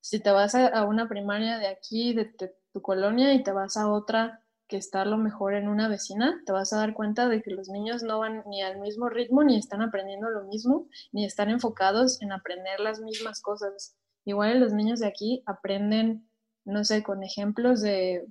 [0.00, 2.24] si te vas a, una primaria de aquí, de
[2.72, 6.40] tu colonia, y te vas a otra que está a lo mejor en una vecina,
[6.46, 9.44] te vas a dar cuenta de que los niños no van ni al mismo ritmo,
[9.44, 13.94] ni están aprendiendo lo mismo, ni están enfocados en aprender las mismas cosas.
[14.24, 16.26] Igual los niños de aquí aprenden,
[16.64, 18.26] no sé, con ejemplos de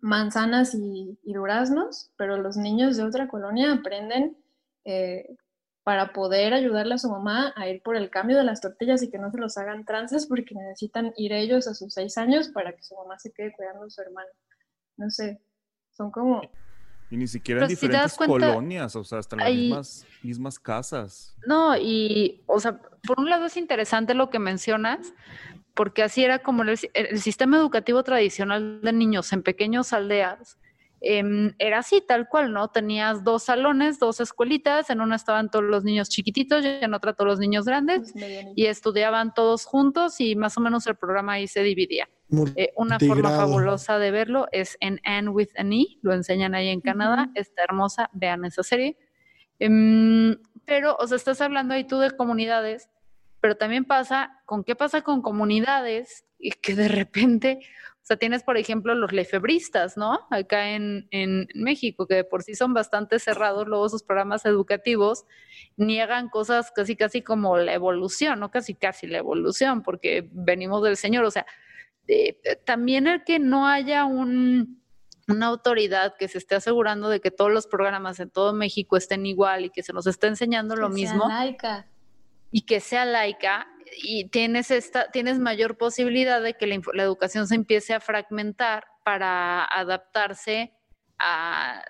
[0.00, 4.36] manzanas y, duraznos, pero los niños de otra colonia aprenden
[4.84, 5.36] eh,
[5.82, 9.10] para poder ayudarle a su mamá a ir por el cambio de las tortillas y
[9.10, 12.74] que no se los hagan trances porque necesitan ir ellos a sus seis años para
[12.74, 14.28] que su mamá se quede cuidando a su hermano.
[14.96, 15.40] No sé,
[15.90, 16.42] son como...
[17.10, 21.34] Y ni siquiera en diferentes colonias, o sea, hasta las mismas, mismas casas.
[21.44, 25.12] No, y, o sea, por un lado es interesante lo que mencionas,
[25.74, 30.58] porque así era como el, el sistema educativo tradicional de niños en pequeñas aldeas,
[31.02, 32.68] Em, era así, tal cual, ¿no?
[32.68, 37.14] Tenías dos salones, dos escuelitas, en una estaban todos los niños chiquititos y en otra
[37.14, 38.12] todos los niños grandes,
[38.54, 42.08] y estudiaban todos juntos y más o menos el programa ahí se dividía.
[42.54, 46.68] Eh, una forma fabulosa de verlo es en Anne with an E, lo enseñan ahí
[46.68, 48.98] en Canadá, está hermosa, vean esa serie.
[49.58, 52.90] Em, pero, o sea, estás hablando ahí tú de comunidades,
[53.40, 57.60] pero también pasa con qué pasa con comunidades y que de repente,
[57.96, 60.20] o sea, tienes, por ejemplo, los lefebristas, ¿no?
[60.30, 65.24] Acá en, en, México, que de por sí son bastante cerrados, luego sus programas educativos
[65.76, 68.50] niegan cosas casi, casi como la evolución, ¿no?
[68.50, 71.24] Casi, casi la evolución, porque venimos del Señor.
[71.24, 71.46] O sea,
[72.64, 74.82] también el que no haya un,
[75.28, 79.26] una autoridad que se esté asegurando de que todos los programas en todo México estén
[79.26, 81.28] igual y que se nos esté enseñando lo mismo.
[81.28, 81.89] laica.
[82.50, 83.68] Y que sea laica,
[84.02, 88.84] y tienes, esta, tienes mayor posibilidad de que la, la, educación se empiece a fragmentar
[89.04, 90.72] para adaptarse
[91.18, 91.82] a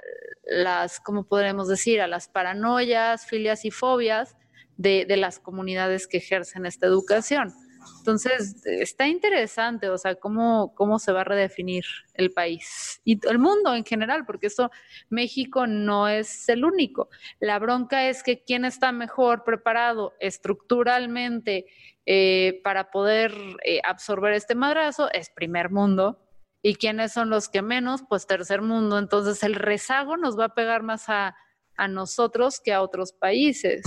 [0.44, 4.37] las, ¿cómo podremos decir?, a las paranoias, filias y fobias
[4.77, 7.53] de, de las comunidades que ejercen esta educación.
[7.99, 13.38] Entonces, está interesante, o sea, cómo, cómo se va a redefinir el país y el
[13.38, 14.71] mundo en general, porque eso
[15.09, 17.09] México no es el único.
[17.38, 21.66] La bronca es que quién está mejor preparado estructuralmente
[22.07, 23.33] eh, para poder
[23.64, 26.27] eh, absorber este madrazo es primer mundo.
[26.62, 28.03] ¿Y quiénes son los que menos?
[28.09, 28.99] Pues tercer mundo.
[28.99, 31.35] Entonces el rezago nos va a pegar más a,
[31.77, 33.83] a nosotros que a otros países.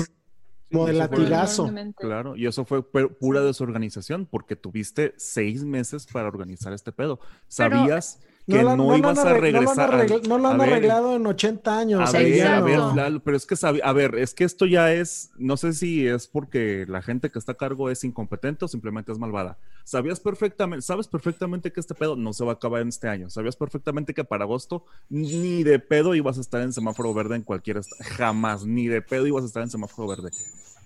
[0.73, 1.71] Como de latigazo.
[1.97, 7.19] Claro, y eso fue pura desorganización, porque tuviste seis meses para organizar este pedo.
[7.47, 10.07] Sabías que no, ibas a regresar.
[10.27, 12.13] No lo han, arreglado en 80 años.
[12.13, 15.57] A ver, a ver, pero es que, a ver, es que esto ya es, no
[15.57, 19.17] sé si es porque la gente que está a cargo es incompetente o simplemente es
[19.17, 19.57] malvada.
[19.83, 23.29] Sabías perfectamente, sabes perfectamente que este pedo no se va a acabar en este año.
[23.29, 27.43] Sabías perfectamente que para agosto ni de pedo ibas a estar en semáforo verde en
[27.43, 30.31] cualquier, jamás, ni de pedo ibas a estar en semáforo verde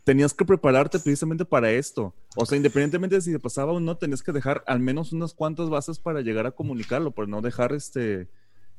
[0.08, 2.16] tenías que prepararte precisamente para esto.
[2.38, 5.34] O sea, independientemente de si te pasaba o no, tenías que dejar al menos unas
[5.34, 8.30] cuantas bases para llegar a comunicarlo, por no dejar este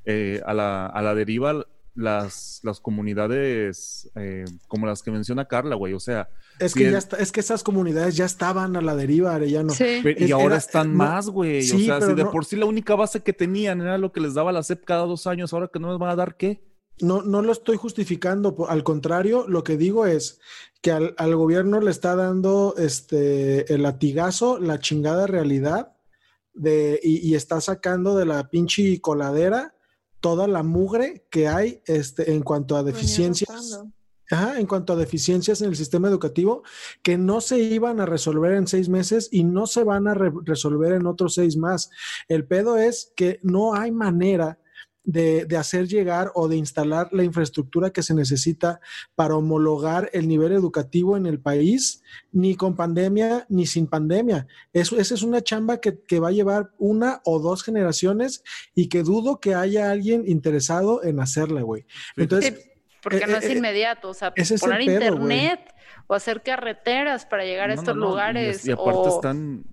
[0.07, 5.75] eh, a, la, a, la, deriva las, las comunidades eh, como las que menciona Carla,
[5.75, 5.93] güey.
[5.93, 9.35] O sea, es que, ya está, es que esas comunidades ya estaban a la deriva,
[9.35, 9.75] Arellano.
[9.75, 10.01] Sí.
[10.17, 11.59] y ahora están más, güey.
[11.59, 14.33] o sea, si de por sí la única base que tenían era lo que les
[14.33, 16.67] daba la CEP cada dos años, ahora que no les van a dar qué
[17.01, 20.41] no, no lo estoy justificando, al contrario, lo que digo es
[20.81, 25.95] que al, gobierno le está dando este, el latigazo, la chingada realidad,
[26.55, 29.75] de, y, está sacando de la pinche coladera
[30.21, 33.85] toda la mugre que hay este, en cuanto a deficiencias.
[34.57, 36.63] en cuanto a deficiencias en el sistema educativo
[37.03, 40.93] que no se iban a resolver en seis meses y no se van a resolver
[40.93, 41.91] en otros seis más.
[42.29, 44.59] El pedo es que no hay manera
[45.09, 48.79] de, de, hacer llegar o de instalar la infraestructura que se necesita
[49.15, 54.47] para homologar el nivel educativo en el país, ni con pandemia ni sin pandemia.
[54.75, 58.45] Eso, esa es una chamba que, que va a llevar una o dos generaciones
[58.75, 61.87] y que dudo que haya alguien interesado en hacerla, güey.
[62.19, 62.55] Entonces...
[62.55, 62.71] Sí,
[63.03, 66.03] porque no es inmediato, o sea, poner pedo, internet wey.
[66.09, 68.67] o hacer carreteras para llegar a estos no, no, lugares.
[68.67, 69.17] Y, y aparte o...
[69.17, 69.65] están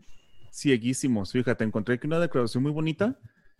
[0.54, 1.34] cieguísimos.
[1.34, 3.20] Fíjate, encontré aquí una declaración muy bonita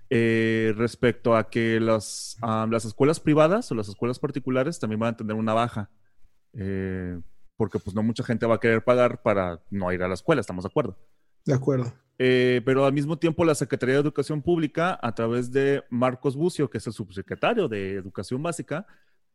[0.10, 5.14] eh, respecto a que las, um, las escuelas privadas o las escuelas particulares también van
[5.14, 5.90] a tener una baja.
[6.54, 7.20] Eh,
[7.58, 10.42] porque pues no mucha gente va a querer pagar para no ir a la escuela,
[10.42, 10.98] ¿estamos de acuerdo?
[11.46, 11.94] De acuerdo.
[12.18, 16.70] Eh, pero al mismo tiempo la Secretaría de Educación Pública, a través de Marcos Bucio,
[16.70, 18.86] que es el subsecretario de Educación Básica,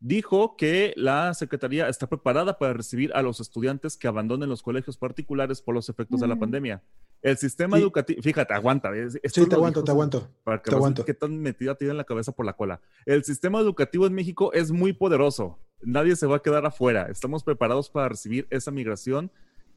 [0.01, 4.97] dijo que la Secretaría está preparada para recibir a los estudiantes que abandonen los colegios
[4.97, 6.21] particulares por los efectos mm.
[6.21, 6.83] de la pandemia.
[7.21, 7.83] El sistema sí.
[7.83, 8.91] educativo, fíjate, aguanta.
[9.09, 10.27] sí, te aguanto, te aguanto.
[10.43, 11.05] Para que te aguanto.
[11.05, 12.81] qué tan metida tiene en la cabeza por la cola.
[13.05, 15.59] El sistema educativo en México es muy poderoso.
[15.83, 17.07] Nadie se va a quedar afuera.
[17.09, 19.31] Estamos preparados para recibir esa migración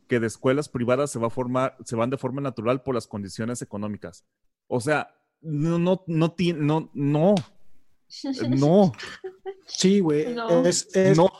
[0.08, 3.06] que de escuelas privadas se va a formar, se van de forma natural por las
[3.06, 4.24] condiciones económicas.
[4.66, 7.34] O sea, no, no, no no, no,
[8.48, 8.92] no.
[9.66, 10.34] Sí, güey.
[10.34, 10.66] No.
[10.66, 11.30] Es, es, no.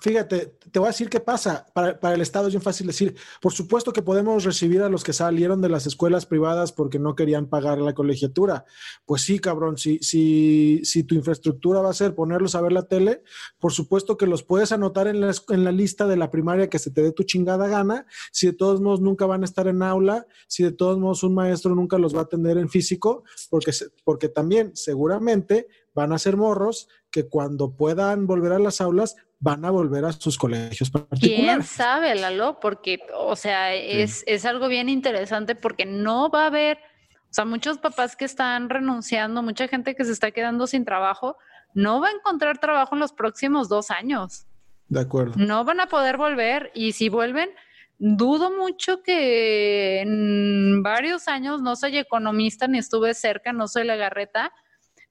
[0.00, 1.66] Fíjate, te voy a decir qué pasa.
[1.74, 5.02] Para, para, el Estado es bien fácil decir, por supuesto que podemos recibir a los
[5.02, 8.64] que salieron de las escuelas privadas porque no querían pagar la colegiatura.
[9.04, 12.86] Pues sí, cabrón, si, si, si tu infraestructura va a ser ponerlos a ver la
[12.86, 13.22] tele,
[13.58, 16.78] por supuesto que los puedes anotar en la, en la lista de la primaria que
[16.78, 18.06] se te dé tu chingada gana.
[18.30, 21.34] Si de todos modos nunca van a estar en aula, si de todos modos un
[21.34, 23.72] maestro nunca los va a atender en físico, porque,
[24.04, 29.64] porque también seguramente van a ser morros que cuando puedan volver a las aulas van
[29.64, 31.36] a volver a sus colegios particulares.
[31.36, 32.60] ¿Quién sabe, Lalo?
[32.60, 34.24] Porque, o sea, es, sí.
[34.28, 38.68] es algo bien interesante porque no va a haber, o sea, muchos papás que están
[38.68, 41.36] renunciando, mucha gente que se está quedando sin trabajo,
[41.74, 44.46] no va a encontrar trabajo en los próximos dos años.
[44.88, 45.34] De acuerdo.
[45.36, 47.50] No van a poder volver y si vuelven,
[47.98, 53.96] dudo mucho que en varios años, no soy economista ni estuve cerca, no soy la
[53.96, 54.52] garreta,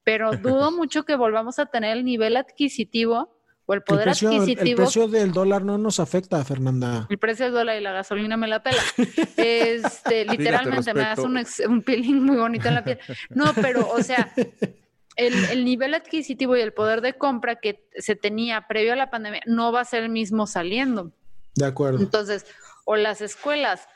[0.04, 3.36] pero dudo mucho que volvamos a tener el nivel adquisitivo
[3.66, 4.70] o el poder el precio, adquisitivo.
[4.70, 7.06] El precio del dólar no nos afecta, Fernanda.
[7.08, 8.82] El precio del dólar y la gasolina me la pela.
[9.36, 12.98] Este, literalmente me hace un, un peeling muy bonito en la piel.
[13.30, 14.32] No, pero, o sea,
[15.16, 19.10] el, el, nivel adquisitivo y el poder de compra que se tenía previo a la
[19.10, 21.12] pandemia no va a ser el mismo saliendo.
[21.54, 21.98] De acuerdo.
[21.98, 22.46] Entonces,
[22.84, 23.86] o las escuelas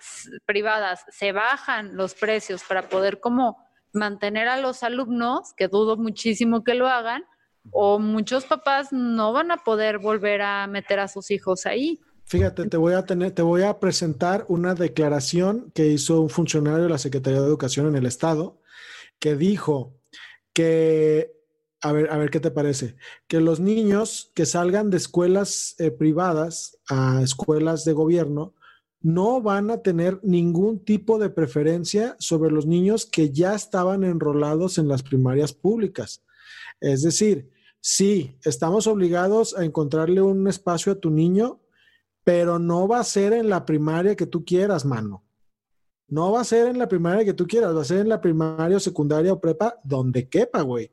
[0.45, 6.65] privadas se bajan los precios para poder como mantener a los alumnos, que dudo muchísimo
[6.65, 7.25] que lo hagan,
[7.73, 12.01] o muchos papás no van a poder volver a meter a sus hijos ahí.
[12.25, 16.83] Fíjate, te voy a tener, te voy a presentar una declaración que hizo un funcionario
[16.83, 18.61] de la Secretaría de Educación en el estado,
[19.21, 19.95] que dijo
[20.53, 21.33] que,
[21.81, 22.97] a ver, a ver qué te parece,
[23.29, 28.55] que los niños que salgan de escuelas eh, privadas a escuelas de gobierno
[29.01, 34.79] no van a tener ningún tipo de preferencia sobre los niños que ya estaban enrolados
[34.79, 36.25] en las primarias públicas.
[36.81, 41.61] Es decir, sí, estamos obligados a encontrarle un espacio a tu niño,
[42.25, 45.23] pero no va a ser en la primaria que tú quieras, mano.
[46.09, 48.21] No va a ser en la primaria que tú quieras, va a ser en la
[48.21, 50.93] primaria o secundaria o prepa, donde quepa, güey.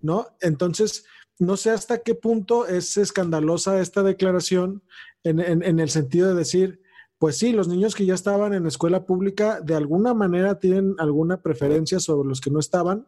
[0.00, 0.26] ¿No?
[0.40, 1.04] Entonces,
[1.38, 4.82] no sé hasta qué punto es escandalosa esta declaración
[5.24, 6.79] en, en, en el sentido de decir,
[7.20, 11.42] pues sí, los niños que ya estaban en escuela pública de alguna manera tienen alguna
[11.42, 13.06] preferencia sobre los que no estaban,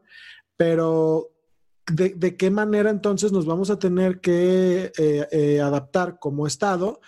[0.54, 1.30] pero
[1.90, 7.00] ¿de, qué manera entonces nos vamos a tener que eh, eh, adaptar como Estado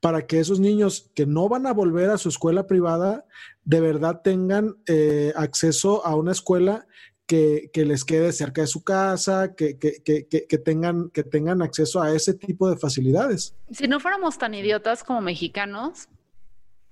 [0.00, 3.24] para que esos niños que no van a volver a su escuela privada
[3.64, 6.86] de verdad tengan eh, acceso a una escuela
[7.26, 12.02] que, que, les quede cerca de su casa, que, que, que, tengan, que tengan acceso
[12.02, 13.54] a ese tipo de facilidades.
[13.70, 16.08] Si no fuéramos tan idiotas como mexicanos,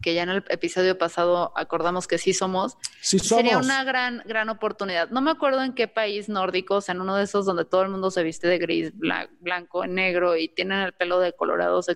[0.01, 4.23] que ya en el episodio pasado acordamos que sí somos, sí somos, sería una gran,
[4.27, 5.11] gran oportunidad.
[5.11, 7.83] No me acuerdo en qué país nórdico, o sea, en uno de esos donde todo
[7.83, 11.87] el mundo se viste de gris, blanco, negro y tienen el pelo de colorados,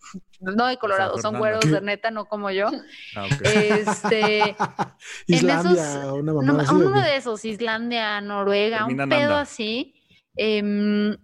[0.40, 1.70] no de colorados, son güeros ¿Qué?
[1.70, 2.70] de neta, no como yo.
[3.16, 3.70] Ah, okay.
[3.70, 4.56] Este,
[5.26, 5.70] Islandia,
[6.02, 9.40] en esos, una no, así, uno de esos, Islandia, Noruega, Termina un pedo nanda.
[9.40, 9.94] así.
[10.36, 11.16] Eh,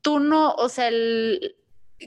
[0.00, 1.56] tú no, o sea, el,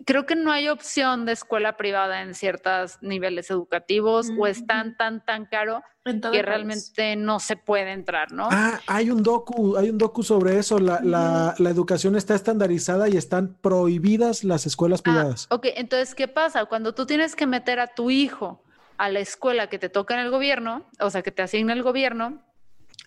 [0.06, 4.40] creo que no hay opción de escuela privada en ciertos niveles educativos mm.
[4.40, 8.50] o es tan, tan, tan caro que realmente no se puede entrar, ¿no?
[8.52, 10.80] Ah, hay un docu, hay un docu sobre eso.
[10.80, 11.06] La, mm.
[11.06, 15.48] la, la educación está estandarizada y están prohibidas las escuelas privadas.
[15.50, 16.66] Ah, ok, entonces, ¿qué pasa?
[16.66, 18.64] Cuando tú tienes que meter a tu hijo
[18.98, 21.84] a la escuela que te toca en el gobierno, o sea, que te asigna el
[21.84, 22.42] gobierno,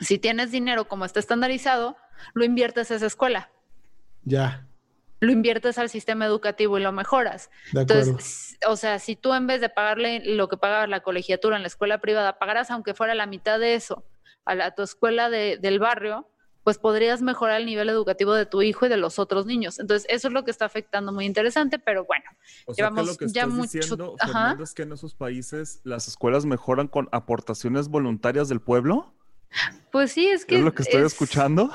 [0.00, 1.96] si tienes dinero como está estandarizado,
[2.34, 3.50] lo inviertes a esa escuela.
[4.24, 4.66] Ya.
[5.22, 7.48] Lo inviertes al sistema educativo y lo mejoras.
[7.72, 11.62] Entonces, o sea, si tú en vez de pagarle lo que pagaba la colegiatura en
[11.62, 14.04] la escuela privada, pagaras aunque fuera la mitad de eso
[14.44, 16.28] a, la, a tu escuela de, del barrio,
[16.64, 19.78] pues podrías mejorar el nivel educativo de tu hijo y de los otros niños.
[19.78, 22.24] Entonces, eso es lo que está afectando muy interesante, pero bueno,
[22.66, 24.32] O sea, que llevamos lo que ya estás mucho- diciendo, ajá.
[24.32, 29.14] Fernando, es que en esos países las escuelas mejoran con aportaciones voluntarias del pueblo.
[29.92, 31.70] pues sí, es que ¿Es lo que estoy es- escuchando?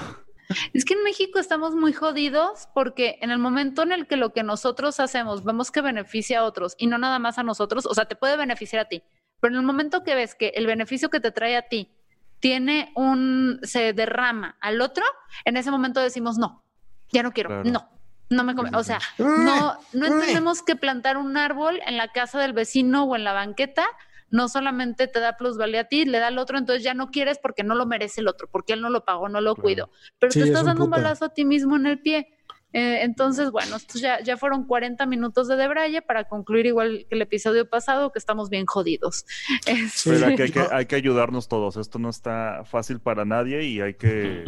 [0.73, 4.33] Es que en México estamos muy jodidos porque en el momento en el que lo
[4.33, 7.93] que nosotros hacemos vemos que beneficia a otros y no nada más a nosotros, o
[7.93, 9.03] sea, te puede beneficiar a ti,
[9.39, 11.93] pero en el momento que ves que el beneficio que te trae a ti
[12.39, 15.03] tiene un, se derrama al otro,
[15.43, 16.63] en ese momento decimos, no,
[17.11, 17.69] ya no quiero, Claro.
[17.69, 17.89] no,
[18.29, 22.39] no me come, o sea, no, no entendemos que plantar un árbol en la casa
[22.39, 23.87] del vecino o en la banqueta
[24.29, 27.39] no solamente te da plusvalía a ti, le da al otro, entonces ya no quieres
[27.41, 29.63] porque no lo merece el otro, porque él no lo pagó, no lo Claro.
[29.63, 32.01] cuidó, pero Sí, te es estás un dando un balazo a ti mismo en el
[32.01, 32.33] pie.
[32.73, 37.15] Eh, entonces, bueno, estos ya, ya fueron 40 minutos de Debraye para concluir igual que
[37.15, 39.25] el episodio pasado, que estamos bien jodidos.
[39.65, 41.77] Este, Pero aquí hay que, hay que ayudarnos todos.
[41.77, 44.43] Esto no está fácil para nadie y hay que.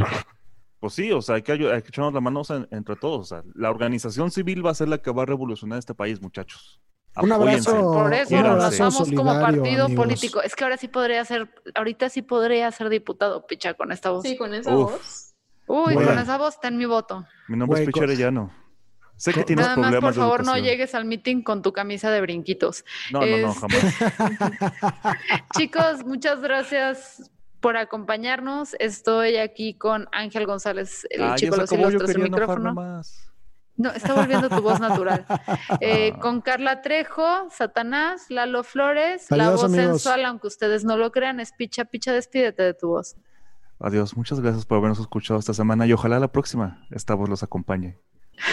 [0.82, 3.20] Pues sí, o sea, hay que, hay que echarnos las manos en- entre todos.
[3.20, 6.22] O sea, la organización civil va a ser la que va a revolucionar este país,
[6.22, 6.82] muchachos.
[7.18, 7.92] Un abrazo.
[7.94, 9.92] Por eso un nos abrazo lanzamos como partido amigos.
[9.94, 10.42] político.
[10.42, 14.24] Es que ahora sí podría ser, ahorita sí podría ser diputado, picha, con esta voz.
[14.24, 14.92] Sí, con esa Uf.
[14.92, 15.34] voz.
[15.68, 16.10] Uy, Bueno.
[16.12, 17.26] con esa voz ten mi voto.
[17.48, 18.54] Mi nombre es Güey, co- Arellano.
[19.18, 21.74] Sé que tienes Nada más, problemas por de favor, no llegues al meeting con tu
[21.74, 22.86] camisa de brinquitos.
[23.12, 23.84] No, no, no, jamás.
[25.58, 27.30] Chicos, muchas gracias
[27.60, 28.76] por acompañarnos.
[28.80, 33.02] Estoy aquí con Ángel González, el Ah, chico los quería enojar micrófono.
[33.80, 35.26] No, está volviendo tu voz natural.
[35.82, 36.20] Eh, Ah.
[36.20, 39.86] con Carla Trejo, Satanás, Lalo Flores, la voz amigos.
[39.86, 43.16] sensual, aunque ustedes no lo crean, es Picha Picha, despídete de tu voz.
[43.80, 47.42] Adiós, muchas gracias por habernos escuchado esta semana y ojalá la próxima esta voz los
[47.44, 47.98] acompañe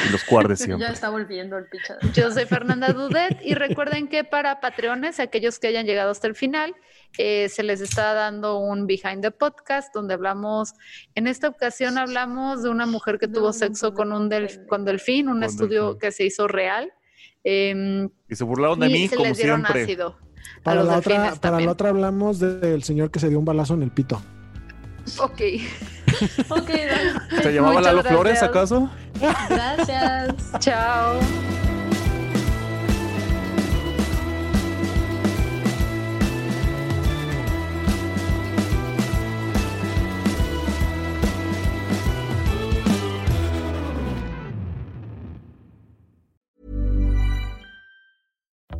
[0.06, 0.86] y los guarde siempre.
[0.86, 2.00] Ya está volviendo el pichado.
[2.14, 6.34] Yo soy Fernanda Dudet y recuerden que para Patreones, aquellos que hayan llegado hasta el
[6.34, 6.74] final,
[7.18, 10.74] eh, se les está dando un behind the podcast donde hablamos,
[11.14, 14.84] en esta ocasión hablamos de una mujer que No, tuvo sexo con un delf- con
[14.84, 15.98] delfín, un Con estudio delfín.
[16.00, 16.92] que se hizo real.
[17.44, 19.82] em, Y se burlaron de y mí, se como les dieron siempre.
[19.84, 20.18] ácido.
[20.62, 23.82] Para la, otra, para la otra hablamos del señor que se dio un balazo en
[23.82, 24.20] el pito.
[25.18, 25.40] Ok.
[26.48, 27.42] Ok, dale.
[27.42, 28.48] ¿Se llamaba Muchas Lalo Flores gracias.
[28.50, 28.90] acaso?
[29.50, 30.34] gracias.
[30.60, 31.18] Chao.